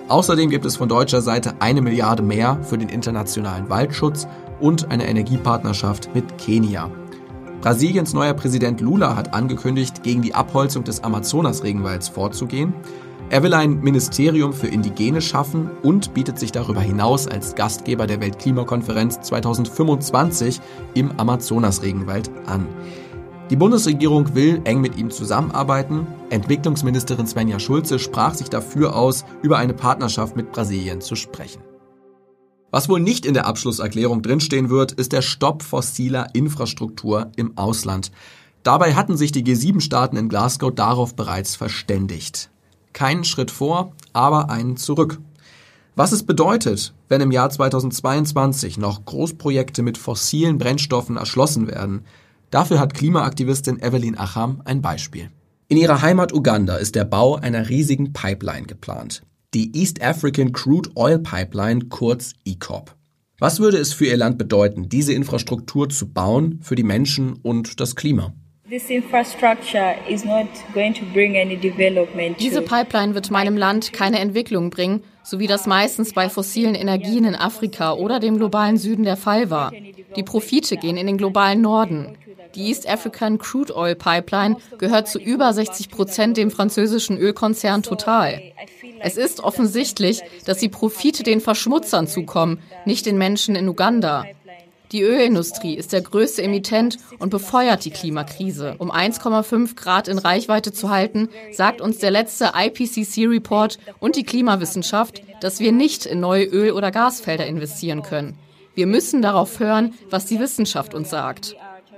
Außerdem 0.10 0.50
gibt 0.50 0.66
es 0.66 0.76
von 0.76 0.90
deutscher 0.90 1.22
Seite 1.22 1.54
eine 1.60 1.82
Milliarde 1.82 2.24
mehr 2.24 2.62
für 2.64 2.78
den 2.78 2.90
internationalen 2.90 3.70
Waldschutz 3.70 4.28
und 4.60 4.92
eine 4.92 5.08
Energiepartnerschaft 5.08 6.14
mit 6.14 6.38
Kenia. 6.38 6.92
Brasiliens 7.62 8.12
neuer 8.12 8.34
Präsident 8.34 8.82
Lula 8.82 9.16
hat 9.16 9.34
angekündigt, 9.34 10.04
gegen 10.04 10.24
die 10.24 10.36
Abholzung 10.36 10.84
des 10.84 11.06
Amazonas-Regenwalds 11.06 12.10
vorzugehen. 12.10 12.74
Er 13.34 13.41
will 13.41 13.56
ein 13.56 13.80
Ministerium 13.80 14.54
für 14.54 14.67
Indigene 14.67 15.19
schaffen 15.19 15.67
und 15.82 16.13
bietet 16.13 16.38
sich 16.38 16.52
darüber 16.52 16.82
hinaus 16.82 17.28
als 17.28 17.56
Gastgeber 17.56 18.06
der 18.06 18.22
Weltklimakonferenz 18.22 19.22
2025 19.22 20.62
im 20.93 21.19
Amazonas-Regenwald 21.19 22.30
an. 22.46 22.67
Die 23.50 23.56
Bundesregierung 23.56 24.36
will 24.36 24.62
eng 24.65 24.82
mit 24.82 24.98
ihm 24.98 25.10
zusammenarbeiten. 25.10 26.06
Entwicklungsministerin 26.30 27.26
Svenja 27.26 27.60
Schulze 27.60 27.98
sprach 27.98 28.36
sich 28.36 28.50
dafür 28.50 28.96
aus, 28.96 29.26
über 29.41 29.58
eine 29.58 29.74
Partnerschaft 29.74 30.36
mit 30.36 30.52
Brasilien 30.52 31.02
zu 31.02 31.15
sprechen. 31.15 31.63
Was 32.69 32.88
wohl 32.88 33.00
nicht 33.00 33.26
in 33.26 33.34
der 33.34 33.48
Abschlusserklärung 33.48 34.22
drinstehen 34.22 34.69
wird, 34.69 34.91
ist 34.91 35.12
der 35.12 35.24
Stopp 35.24 35.63
fossiler 35.63 36.28
Infrastruktur 36.36 37.32
im 37.36 37.58
Ausland. 37.58 38.12
Dabei 38.62 38.93
hatten 38.93 39.17
sich 39.17 39.32
die 39.32 39.43
G7-Staaten 39.43 40.17
in 40.17 40.30
Glasgow 40.30 40.72
darauf 40.72 41.15
bereits 41.15 41.56
verständigt. 41.56 42.52
Keinen 42.93 43.23
Schritt 43.23 43.51
vor, 43.51 43.93
aber 44.13 44.49
einen 44.49 44.77
zurück. 44.77 45.19
Was 45.95 46.12
es 46.12 46.23
bedeutet, 46.23 46.93
wenn 47.10 47.21
im 47.21 47.32
Jahr 47.32 47.49
2022 47.49 48.77
noch 48.77 49.06
Großprojekte 49.06 49.84
mit 49.84 49.97
fossilen 49.97 50.58
Brennstoffen 50.58 51.17
erschlossen 51.17 51.67
werden, 51.67 52.06
dafür 52.49 52.79
hat 52.79 52.93
Klimaaktivistin 52.93 53.82
Evelyn 53.82 54.17
Acham 54.17 54.62
ein 54.65 54.82
Beispiel. 54.82 55.29
In 55.67 55.77
ihrer 55.77 56.01
Heimat 56.01 56.34
Uganda 56.34 56.75
ist 56.77 56.95
der 56.95 57.06
Bau 57.06 57.36
einer 57.36 57.69
riesigen 57.69 58.13
Pipeline 58.13 58.67
geplant 58.67 59.23
die 59.53 59.75
East 59.75 60.01
African 60.01 60.51
Crude 60.51 60.89
Oil 60.95 61.19
Pipeline, 61.19 61.86
kurz 61.86 62.34
ECOP. 62.45 62.95
Was 63.39 63.60
würde 63.60 63.77
es 63.77 63.93
für 63.93 64.06
Ihr 64.06 64.17
Land 64.17 64.38
bedeuten, 64.38 64.89
diese 64.89 65.13
Infrastruktur 65.13 65.89
zu 65.89 66.08
bauen 66.08 66.60
für 66.62 66.75
die 66.75 66.84
Menschen 66.84 67.34
und 67.34 67.79
das 67.79 67.95
Klima? 67.95 68.34
Diese 68.65 69.02
Pipeline 72.62 73.13
wird 73.13 73.30
meinem 73.30 73.58
Land 73.58 73.91
keine 73.91 74.19
Entwicklung 74.19 74.69
bringen, 74.69 75.04
so 75.21 75.39
wie 75.39 75.47
das 75.47 75.67
meistens 75.67 76.13
bei 76.13 76.30
fossilen 76.30 76.73
Energien 76.73 77.26
in 77.26 77.36
Afrika 77.36 77.93
oder 77.93 78.21
dem 78.21 78.38
globalen 78.38 78.78
Süden 78.78 79.04
der 79.04 79.17
Fall 79.17 79.49
war. 79.49 79.73
Die 80.15 80.23
Profite 80.23 80.78
gehen 80.78 80.95
in 80.95 81.08
den 81.08 81.17
globalen 81.17 81.60
Norden. 81.60 82.17
Die 82.56 82.67
East 82.67 82.88
African 82.88 83.38
Crude 83.38 83.76
Oil 83.76 83.95
Pipeline 83.95 84.56
gehört 84.78 85.10
zu 85.10 85.19
über 85.19 85.52
60 85.52 85.89
Prozent 85.89 86.38
dem 86.38 86.49
französischen 86.49 87.17
Ölkonzern 87.17 87.84
Total. 87.84 88.41
Es 89.02 89.17
ist 89.17 89.41
offensichtlich, 89.41 90.21
dass 90.45 90.60
die 90.60 90.69
Profite 90.69 91.23
den 91.23 91.41
Verschmutzern 91.41 92.08
zukommen, 92.08 92.60
nicht 92.86 93.06
den 93.06 93.17
Menschen 93.17 93.56
in 93.56 93.67
Uganda. 93.67 94.23
Die 94.93 95.01
Ölindustrie 95.01 95.73
ist 95.73 95.91
der 95.91 96.01
größte 96.01 96.43
Emittent 96.43 96.99
und 97.17 97.32
befeuert 97.32 97.84
die 97.84 97.89
Klimakrise. 97.89 98.75
Um 98.77 98.91
1,5 98.91 99.75
Grad 99.75 100.08
in 100.08 100.19
Reichweite 100.19 100.71
zu 100.71 100.91
halten, 100.91 101.29
sagt 101.51 101.82
uns 101.82 101.97
der 101.97 102.12
letzte 102.12 102.51
IPCC-Report 102.56 103.79
und 103.99 104.15
die 104.15 104.23
Klimawissenschaft, 104.23 105.23
dass 105.41 105.60
wir 105.60 105.71
nicht 105.71 106.06
in 106.06 106.19
neue 106.19 106.45
Öl- 106.45 106.73
oder 106.73 106.91
Gasfelder 106.91 107.47
investieren 107.47 108.03
können. 108.03 108.38
Wir 108.75 108.86
müssen 108.86 109.23
darauf 109.23 109.60
hören, 109.60 109.95
was 110.12 110.27
die 110.27 110.39
Wissenschaft 110.39 110.93
uns 110.93 111.10
sagt. 111.10 111.56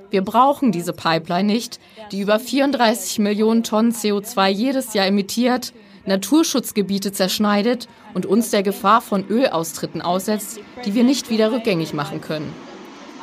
Wir 0.09 0.21
brauchen 0.21 0.71
diese 0.71 0.93
Pipeline 0.93 1.51
nicht, 1.51 1.81
die 2.13 2.21
über 2.21 2.39
34 2.39 3.19
Millionen 3.19 3.63
Tonnen 3.63 3.91
CO2 3.91 4.47
jedes 4.47 4.93
Jahr 4.93 5.07
emittiert, 5.07 5.73
Naturschutzgebiete 6.05 7.11
zerschneidet 7.11 7.89
und 8.13 8.25
uns 8.25 8.51
der 8.51 8.63
Gefahr 8.63 9.01
von 9.01 9.27
Ölaustritten 9.27 10.01
aussetzt, 10.01 10.61
die 10.85 10.93
wir 10.93 11.03
nicht 11.03 11.29
wieder 11.29 11.51
rückgängig 11.51 11.93
machen 11.93 12.21
können. 12.21 12.64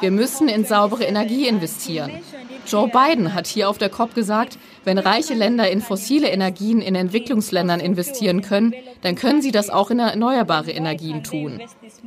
Wir 0.02 0.10
müssen 0.10 0.48
in 0.48 0.64
saubere 0.64 1.04
Energie 1.04 1.46
investieren. 1.46 2.10
Joe 2.66 2.88
Biden 2.88 3.34
hat 3.34 3.46
hier 3.46 3.70
auf 3.70 3.78
der 3.78 3.88
COP 3.88 4.16
gesagt, 4.16 4.58
wenn 4.82 4.98
reiche 4.98 5.34
Länder 5.34 5.70
in 5.70 5.80
fossile 5.80 6.28
Energien 6.28 6.80
in 6.80 6.96
Entwicklungsländern 6.96 7.78
investieren 7.78 8.42
können, 8.42 8.74
dann 9.02 9.14
können 9.14 9.42
sie 9.42 9.52
das 9.52 9.70
auch 9.70 9.92
in 9.92 10.00
erneuerbare 10.00 10.72
Energien 10.72 11.22
tun. 11.22 11.60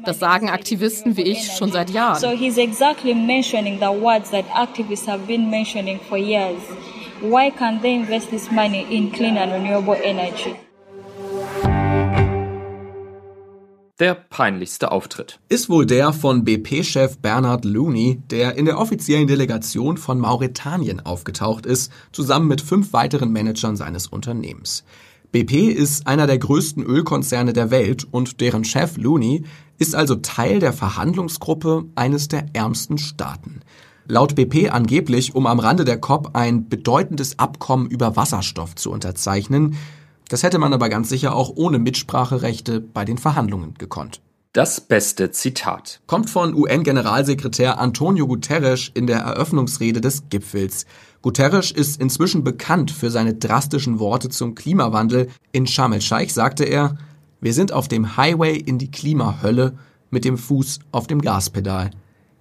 Das 0.04 0.20
sagen 0.20 0.50
Aktivisten 0.50 1.16
wie 1.16 1.22
ich 1.22 1.54
schon 1.58 1.72
seit 1.72 1.90
Jahren. 1.90 2.20
So 2.20 2.32
he's 2.32 2.58
exactly 2.58 3.14
mentioning 3.14 3.80
the 3.80 4.02
words 4.02 4.30
that 4.32 4.44
activists 4.54 5.08
have 5.08 5.26
been 5.26 5.50
mentioning 5.50 5.98
for 6.10 6.18
years. 6.18 6.62
Why 7.22 7.50
can't 7.50 7.82
they 7.82 7.96
invest 7.96 8.30
this 8.30 8.52
money 8.52 8.86
in 8.90 9.14
clean 9.14 9.38
and 9.38 9.54
renewable 9.54 9.96
energy? 10.04 10.56
Der 13.98 14.14
peinlichste 14.14 14.92
Auftritt 14.92 15.40
ist 15.48 15.70
wohl 15.70 15.86
der 15.86 16.12
von 16.12 16.44
BP-Chef 16.44 17.20
Bernard 17.20 17.64
Looney, 17.64 18.22
der 18.30 18.56
in 18.58 18.66
der 18.66 18.78
offiziellen 18.78 19.26
Delegation 19.26 19.96
von 19.96 20.20
Mauretanien 20.20 21.00
aufgetaucht 21.00 21.66
ist, 21.66 21.94
zusammen 22.12 22.50
mit 22.50 22.60
fünf 22.60 22.92
weiteren 22.92 23.32
Managern 23.32 23.78
seines 23.78 24.08
Unternehmens. 24.08 24.84
BP 25.32 25.70
ist 25.70 26.08
einer 26.08 26.28
der 26.28 26.40
größten 26.40 26.84
Ölkonzerne 26.84 27.54
der 27.54 27.72
Welt 27.72 28.06
und 28.12 28.42
deren 28.42 28.66
Chef 28.66 28.98
Looney 28.98 29.46
ist 29.78 29.96
also 29.96 30.16
Teil 30.16 30.60
der 30.60 30.74
Verhandlungsgruppe 30.74 31.86
eines 31.96 32.28
der 32.28 32.48
ärmsten 32.52 32.98
Staaten. 32.98 33.62
Laut 34.10 34.36
BP 34.36 34.72
angeblich, 34.72 35.36
um 35.36 35.48
am 35.48 35.60
Rande 35.60 35.86
der 35.86 36.02
COP 36.02 36.32
ein 36.34 36.68
bedeutendes 36.68 37.40
Abkommen 37.40 37.88
über 37.88 38.18
Wasserstoff 38.18 38.76
zu 38.76 38.92
unterzeichnen, 38.92 39.78
das 40.30 40.44
hätte 40.44 40.58
man 40.58 40.74
aber 40.74 40.90
ganz 40.90 41.10
sicher 41.10 41.36
auch 41.36 41.52
ohne 41.56 41.80
Mitspracherechte 41.80 42.82
bei 42.82 43.06
den 43.06 43.18
Verhandlungen 43.18 43.76
gekonnt. 43.76 44.22
Das 44.56 44.80
beste 44.80 45.32
Zitat 45.32 46.00
kommt 46.08 46.30
von 46.30 46.56
UN-Generalsekretär 46.56 47.78
Antonio 47.78 48.26
Guterres 48.26 48.90
in 48.94 49.06
der 49.06 49.20
Eröffnungsrede 49.20 50.00
des 50.00 50.30
Gipfels. 50.30 50.86
Guterres 51.22 51.72
ist 51.72 52.00
inzwischen 52.00 52.46
bekannt 52.46 52.90
für 52.90 53.12
seine 53.12 53.34
drastischen 53.34 54.00
Worte 54.00 54.30
zum 54.30 54.56
Klimawandel. 54.56 55.28
In 55.52 55.68
Sharm 55.68 55.92
el-Sheikh 55.92 56.32
sagte 56.32 56.64
er, 56.64 56.98
wir 57.42 57.54
sind 57.54 57.74
auf 57.74 57.90
dem 57.90 58.16
Highway 58.16 58.56
in 58.56 58.78
die 58.78 58.90
Klimahölle 58.90 59.78
mit 60.10 60.24
dem 60.24 60.38
Fuß 60.38 60.80
auf 60.94 61.08
dem 61.08 61.22
Gaspedal. 61.22 61.92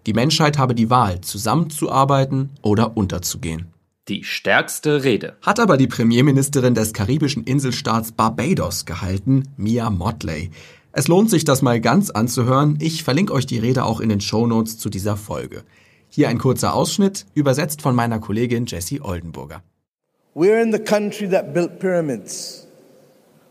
Die 0.07 0.13
Menschheit 0.13 0.57
habe 0.57 0.77
die 0.77 0.91
Wahl, 0.91 1.21
zusammenzuarbeiten 1.21 2.51
oder 2.63 2.97
unterzugehen. 2.97 3.74
Die 4.09 4.23
stärkste 4.23 5.03
Rede 5.03 5.39
hat 5.41 5.59
aber 5.59 5.79
die 5.79 5.87
Premierministerin 5.87 6.75
des 6.75 6.93
karibischen 6.93 7.45
Inselstaats 7.45 8.13
Barbados 8.13 8.85
gehalten, 8.85 9.45
Mia 9.57 9.89
Motley. 9.89 10.51
Es 10.93 11.09
lohnt 11.09 11.31
sich, 11.31 11.45
das 11.45 11.63
mal 11.63 11.81
ganz 11.81 12.11
anzuhören. 12.11 12.77
Ich 12.83 13.03
verlinke 13.03 13.33
euch 13.33 13.47
die 13.47 13.59
Rede 13.59 13.85
auch 13.85 14.01
in 14.01 14.11
den 14.11 14.21
Shownotes 14.21 14.77
zu 14.77 14.91
dieser 14.91 15.17
Folge. 15.17 15.63
Hier 16.11 16.29
ein 16.29 16.37
kurzer 16.37 16.75
Ausschnitt, 16.75 17.25
übersetzt 17.33 17.81
von 17.81 17.95
meiner 17.95 18.19
Kollegin 18.19 18.67
Jessie 18.67 19.01
Oldenburger. 19.01 19.63
We're 20.35 20.63
in 20.63 20.71
the 20.71 20.79
country 20.79 21.27
that 21.31 21.55
built 21.55 21.79
pyramids. 21.79 22.69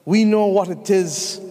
We 0.05 0.23
know 0.23 0.53
what 0.53 0.69
it 0.69 0.87
is 0.87 1.41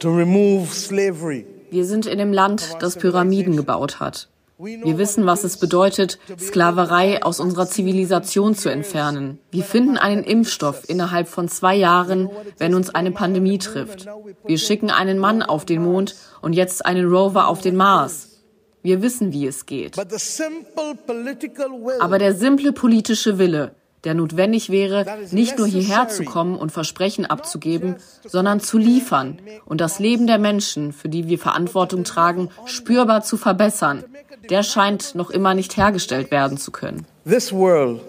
to 0.00 0.14
remove 0.14 0.74
slavery. 0.74 1.46
Wir 1.70 1.86
sind 1.86 2.04
in 2.04 2.18
dem 2.18 2.34
Land, 2.34 2.76
das 2.80 2.96
Pyramiden 2.96 3.56
gebaut 3.56 3.98
hat. 3.98 4.28
Wir 4.62 4.96
wissen, 4.96 5.26
was 5.26 5.42
es 5.42 5.56
bedeutet, 5.56 6.20
Sklaverei 6.38 7.24
aus 7.24 7.40
unserer 7.40 7.66
Zivilisation 7.66 8.54
zu 8.54 8.68
entfernen. 8.68 9.40
Wir 9.50 9.64
finden 9.64 9.98
einen 9.98 10.22
Impfstoff 10.22 10.88
innerhalb 10.88 11.26
von 11.26 11.48
zwei 11.48 11.74
Jahren, 11.74 12.30
wenn 12.58 12.76
uns 12.76 12.94
eine 12.94 13.10
Pandemie 13.10 13.58
trifft. 13.58 14.06
Wir 14.44 14.58
schicken 14.58 14.90
einen 14.90 15.18
Mann 15.18 15.42
auf 15.42 15.64
den 15.64 15.82
Mond 15.82 16.14
und 16.42 16.52
jetzt 16.52 16.86
einen 16.86 17.06
Rover 17.06 17.48
auf 17.48 17.60
den 17.60 17.74
Mars. 17.74 18.40
Wir 18.82 19.02
wissen, 19.02 19.32
wie 19.32 19.48
es 19.48 19.66
geht. 19.66 19.96
Aber 21.98 22.18
der 22.18 22.34
simple 22.34 22.72
politische 22.72 23.38
Wille, 23.38 23.74
der 24.04 24.14
notwendig 24.14 24.70
wäre, 24.70 25.06
nicht 25.30 25.58
nur 25.58 25.66
hierher 25.66 26.08
zu 26.08 26.24
kommen 26.24 26.56
und 26.56 26.72
Versprechen 26.72 27.26
abzugeben, 27.26 27.96
sondern 28.26 28.60
zu 28.60 28.78
liefern 28.78 29.38
und 29.64 29.80
das 29.80 29.98
Leben 29.98 30.26
der 30.26 30.38
Menschen, 30.38 30.92
für 30.92 31.08
die 31.08 31.28
wir 31.28 31.38
Verantwortung 31.38 32.04
tragen, 32.04 32.50
spürbar 32.64 33.22
zu 33.22 33.36
verbessern, 33.36 34.04
der 34.50 34.62
scheint 34.62 35.14
noch 35.14 35.30
immer 35.30 35.54
nicht 35.54 35.76
hergestellt 35.76 36.30
werden 36.30 36.58
zu 36.58 36.70
können. 36.72 37.06
This 37.24 37.52
world 37.52 38.00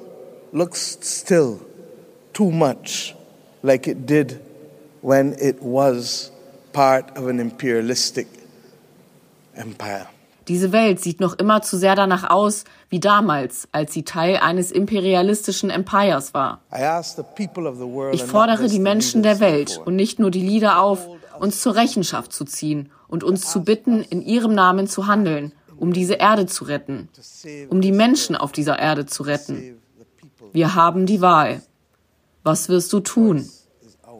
looks 0.51 0.97
still 1.01 1.59
too 2.33 2.49
much 2.49 3.15
like 3.61 3.87
it 3.87 4.09
did 4.09 4.39
when 5.01 5.33
it 5.33 5.57
was 5.61 6.31
part 6.71 7.17
of 7.17 7.27
an 7.27 7.39
imperialistic 7.39 8.27
empire. 9.55 10.07
Diese 10.47 10.71
Welt 10.71 10.99
sieht 10.99 11.19
noch 11.19 11.37
immer 11.37 11.61
zu 11.61 11.77
sehr 11.77 11.95
danach 11.95 12.29
aus 12.29 12.65
wie 12.89 12.99
damals, 12.99 13.67
als 13.71 13.93
sie 13.93 14.03
Teil 14.03 14.37
eines 14.37 14.71
imperialistischen 14.71 15.69
Empires 15.69 16.33
war. 16.33 16.61
Ich 18.11 18.23
fordere 18.23 18.67
die 18.67 18.79
Menschen 18.79 19.23
der 19.23 19.39
Welt 19.39 19.79
und 19.85 19.95
nicht 19.95 20.19
nur 20.19 20.31
die 20.31 20.41
Lieder 20.41 20.81
auf, 20.81 21.07
uns 21.39 21.61
zur 21.61 21.75
Rechenschaft 21.75 22.33
zu 22.33 22.45
ziehen 22.45 22.91
und 23.07 23.23
uns 23.23 23.49
zu 23.49 23.63
bitten, 23.63 24.01
in 24.01 24.21
ihrem 24.21 24.53
Namen 24.53 24.87
zu 24.87 25.07
handeln, 25.07 25.53
um 25.77 25.93
diese 25.93 26.15
Erde 26.15 26.45
zu 26.45 26.65
retten, 26.65 27.09
um 27.69 27.81
die 27.81 27.91
Menschen 27.91 28.35
auf 28.35 28.51
dieser 28.51 28.79
Erde 28.79 29.05
zu 29.05 29.23
retten. 29.23 29.81
Wir 30.51 30.75
haben 30.75 31.05
die 31.05 31.21
Wahl. 31.21 31.61
Was 32.43 32.69
wirst 32.69 32.91
du 32.93 32.99
tun? 32.99 33.49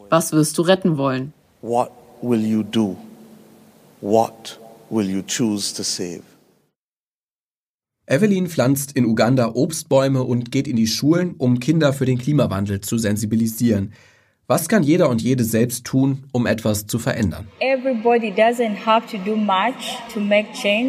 Was 0.10 0.32
wirst 0.32 0.58
du 0.58 0.62
retten 0.62 0.98
wollen? 0.98 1.34
What 1.62 1.92
will 2.22 2.44
you 2.46 2.64
do? 2.64 2.96
What 4.02 4.60
will 4.94 5.10
you 5.10 5.22
choose 5.22 5.74
to 5.76 5.84
save? 5.84 6.24
Evelyn 8.06 8.48
pflanzt 8.48 8.92
in 8.94 9.06
Uganda 9.06 9.56
Obstbäume 9.56 10.24
und 10.24 10.52
geht 10.52 10.68
in 10.68 10.76
die 10.76 10.88
Schulen, 10.88 11.36
um 11.38 11.60
Kinder 11.60 11.94
für 11.94 12.06
den 12.06 12.18
Klimawandel 12.18 12.82
zu 12.82 12.98
sensibilisieren. 12.98 13.94
Was 14.46 14.68
kann 14.68 14.84
jeder 14.84 15.08
und 15.08 15.22
jede 15.22 15.46
selbst 15.46 15.86
tun, 15.86 16.26
um 16.34 16.46
etwas 16.46 16.86
zu 16.86 17.00
verändern? 17.00 17.48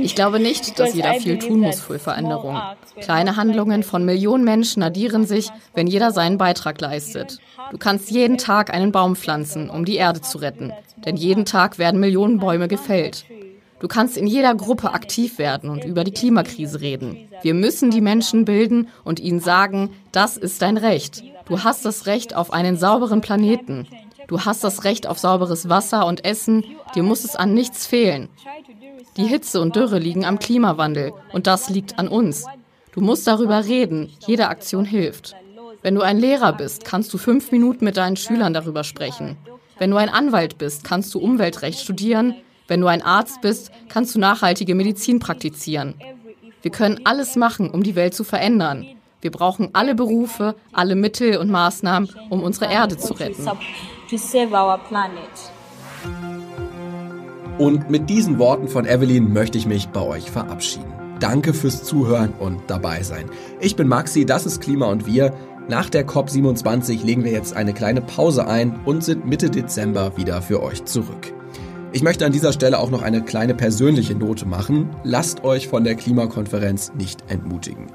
Ich 0.03 0.15
glaube 0.17 0.41
nicht, 0.41 0.79
dass 0.81 0.95
jeder 0.95 1.15
viel 1.15 1.39
tun 1.39 1.61
muss 1.61 1.81
für 1.81 2.01
Veränderung. 2.01 2.61
Kleine 3.01 3.37
Handlungen 3.37 3.85
von 3.85 4.05
Millionen 4.05 4.43
Menschen 4.43 4.83
addieren 4.83 5.25
sich, 5.25 5.51
wenn 5.73 5.87
jeder 5.87 6.11
seinen 6.11 6.37
Beitrag 6.37 6.81
leistet. 6.81 7.39
Du 7.71 7.79
kannst 7.79 8.11
jeden 8.11 8.39
Tag 8.39 8.75
einen 8.75 8.91
Baum 8.91 9.15
pflanzen, 9.15 9.71
um 9.71 9.85
die 9.85 9.97
Erde 9.97 10.21
zu 10.21 10.39
retten. 10.39 10.73
Denn 11.05 11.17
jeden 11.17 11.45
Tag 11.45 11.79
werden 11.79 12.01
Millionen 12.01 12.39
Bäume 12.39 12.67
gefällt. 12.67 13.25
Du 13.85 13.89
kannst 13.89 14.17
in 14.17 14.27
jeder 14.27 14.55
Gruppe 14.55 14.95
aktiv 14.95 15.37
werden 15.37 15.69
und 15.69 15.85
über 15.85 16.05
die 16.05 16.11
Klimakrise 16.11 16.81
reden. 16.81 17.29
Wir 17.43 17.53
müssen 17.53 17.91
die 17.91 18.01
Menschen 18.01 18.47
bilden 18.47 18.89
und 19.05 19.21
ihnen 19.21 19.41
sagen, 19.41 19.91
das 20.11 20.39
ist 20.39 20.63
dein 20.63 20.79
Recht. 20.79 21.23
Du 21.45 21.65
hast 21.65 21.85
das 21.85 22.07
Recht 22.07 22.35
auf 22.35 22.51
einen 22.51 22.79
sauberen 22.79 23.21
Planeten. 23.21 23.87
Du 24.27 24.41
hast 24.41 24.65
das 24.65 24.85
Recht 24.85 25.07
auf 25.07 25.19
sauberes 25.19 25.69
Wasser 25.69 26.07
und 26.07 26.25
Essen. 26.25 26.65
Dir 26.95 27.03
muss 27.03 27.25
es 27.25 27.37
an 27.37 27.53
nichts 27.53 27.87
fehlen. 27.87 28.31
Die 29.19 29.27
Hitze 29.27 29.61
und 29.61 29.77
Dürre 29.77 29.99
liegen 29.99 30.25
am 30.25 30.39
Klimawandel 30.39 31.13
und 31.35 31.47
das 31.47 31.69
liegt 31.69 31.99
an 31.99 32.09
uns. 32.09 32.47
Du 32.93 33.03
musst 33.03 33.27
darüber 33.27 33.67
reden. 33.67 34.11
Jede 34.27 34.49
Aktion 34.49 34.87
hilft. 34.87 35.37
Wenn 35.83 35.95
du 35.95 36.01
ein 36.01 36.19
Lehrer 36.19 36.55
bist, 36.55 36.87
kannst 36.87 37.13
du 37.13 37.19
fünf 37.19 37.53
Minuten 37.53 37.85
mit 37.85 37.99
deinen 37.99 38.17
Schülern 38.17 38.55
darüber 38.55 38.83
sprechen. 38.83 39.37
Wenn 39.79 39.91
du 39.91 39.99
ein 39.99 40.09
Anwalt 40.09 40.57
bist, 40.57 40.85
kannst 40.85 41.15
du 41.15 41.19
Umweltrecht 41.19 41.81
studieren. 41.81 42.37
Wenn 42.67 42.81
du 42.81 42.87
ein 42.87 43.03
Arzt 43.03 43.43
bist, 43.43 43.71
kannst 43.89 44.15
du 44.15 44.19
nachhaltige 44.19 44.75
Medizin 44.75 45.19
praktizieren. 45.19 45.95
Wir 46.63 46.71
können 46.71 47.01
alles 47.05 47.37
machen, 47.37 47.71
um 47.71 47.83
die 47.83 47.95
Welt 47.95 48.15
zu 48.15 48.25
verändern. 48.25 48.87
Wir 49.21 49.31
brauchen 49.31 49.71
alle 49.75 49.95
Berufe, 49.95 50.55
alle 50.73 50.97
Mittel 50.97 51.37
und 51.37 51.51
Maßnahmen, 51.51 52.09
um 52.31 52.43
unsere 52.43 52.73
Erde 52.73 52.97
zu 52.97 53.15
retten. 53.15 53.47
Und 57.59 57.91
mit 57.91 58.11
diesen 58.11 58.39
Worten 58.39 58.69
von 58.69 58.87
Evelyn 58.87 59.33
möchte 59.33 59.59
ich 59.59 59.67
mich 59.67 59.89
bei 59.89 60.01
euch 60.01 60.31
verabschieden. 60.31 60.93
Danke 61.21 61.55
fürs 61.55 61.85
Zuhören 61.85 62.33
und 62.39 62.63
dabei 62.67 63.03
sein. 63.03 63.31
Ich 63.61 63.77
bin 63.77 63.89
Maxi, 63.89 64.27
das 64.27 64.47
ist 64.47 64.61
Klima 64.61 64.87
und 64.87 65.07
wir. 65.07 65.35
Nach 65.69 65.89
der 65.89 66.07
COP27 66.07 67.05
legen 67.05 67.25
wir 67.25 67.33
jetzt 67.33 67.55
eine 67.55 67.73
kleine 67.73 68.03
Pause 68.03 68.47
ein 68.47 68.81
und 68.85 69.05
sind 69.05 69.25
Mitte 69.25 69.51
Dezember 69.51 70.17
wieder 70.17 70.43
für 70.43 70.63
euch 70.63 70.85
zurück. 70.85 71.33
Ich 71.95 72.03
möchte 72.03 72.27
an 72.27 72.33
dieser 72.33 72.53
Stelle 72.53 72.81
auch 72.81 72.91
noch 72.91 73.03
eine 73.03 73.23
kleine 73.23 73.55
persönliche 73.55 74.17
Note 74.17 74.47
machen. 74.47 74.91
Lasst 75.05 75.45
euch 75.45 75.69
von 75.69 75.85
der 75.85 75.95
Klimakonferenz 75.95 76.91
nicht 76.99 77.23
entmutigen. 77.31 77.87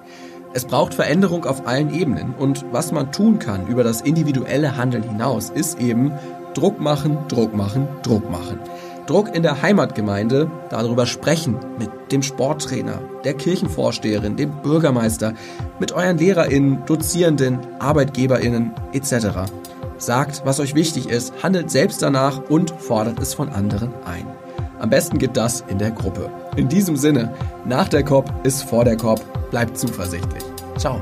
Es 0.53 0.63
braucht 0.63 0.93
Veränderung 0.93 1.43
auf 1.43 1.67
allen 1.67 1.93
Ebenen 1.93 2.33
und 2.33 2.63
was 2.71 2.93
man 2.93 3.11
tun 3.11 3.39
kann 3.39 3.67
über 3.67 3.83
das 3.83 3.99
individuelle 3.99 4.77
Handeln 4.77 5.03
hinaus, 5.03 5.49
ist 5.49 5.81
eben 5.81 6.13
Druck 6.53 6.79
machen, 6.79 7.17
Druck 7.27 7.53
machen, 7.53 7.89
Druck 8.01 8.31
machen. 8.31 8.59
Druck 9.05 9.35
in 9.35 9.43
der 9.43 9.61
Heimatgemeinde, 9.61 10.49
darüber 10.69 11.05
sprechen 11.05 11.57
mit 11.77 11.89
dem 12.13 12.23
Sporttrainer, 12.23 13.01
der 13.25 13.33
Kirchenvorsteherin, 13.33 14.37
dem 14.37 14.61
Bürgermeister, 14.61 15.33
mit 15.77 15.91
euren 15.91 16.17
Lehrerinnen, 16.17 16.85
Dozierenden, 16.85 17.59
Arbeitgeberinnen 17.79 18.71
etc. 18.93 19.51
Sagt, 19.99 20.41
was 20.45 20.59
euch 20.59 20.75
wichtig 20.75 21.09
ist, 21.09 21.33
handelt 21.43 21.69
selbst 21.69 22.01
danach 22.01 22.49
und 22.49 22.71
fordert 22.71 23.19
es 23.19 23.33
von 23.33 23.49
anderen 23.49 23.93
ein. 24.05 24.25
Am 24.79 24.89
besten 24.89 25.17
geht 25.17 25.35
das 25.35 25.61
in 25.67 25.77
der 25.77 25.91
Gruppe. 25.91 26.31
In 26.55 26.69
diesem 26.69 26.95
Sinne, 26.95 27.33
nach 27.65 27.89
der 27.89 28.03
COP 28.03 28.31
ist 28.43 28.63
vor 28.63 28.85
der 28.85 28.95
COP. 28.95 29.21
Bleibt 29.51 29.77
zuversichtlich. 29.77 30.43
Ciao. 30.77 31.01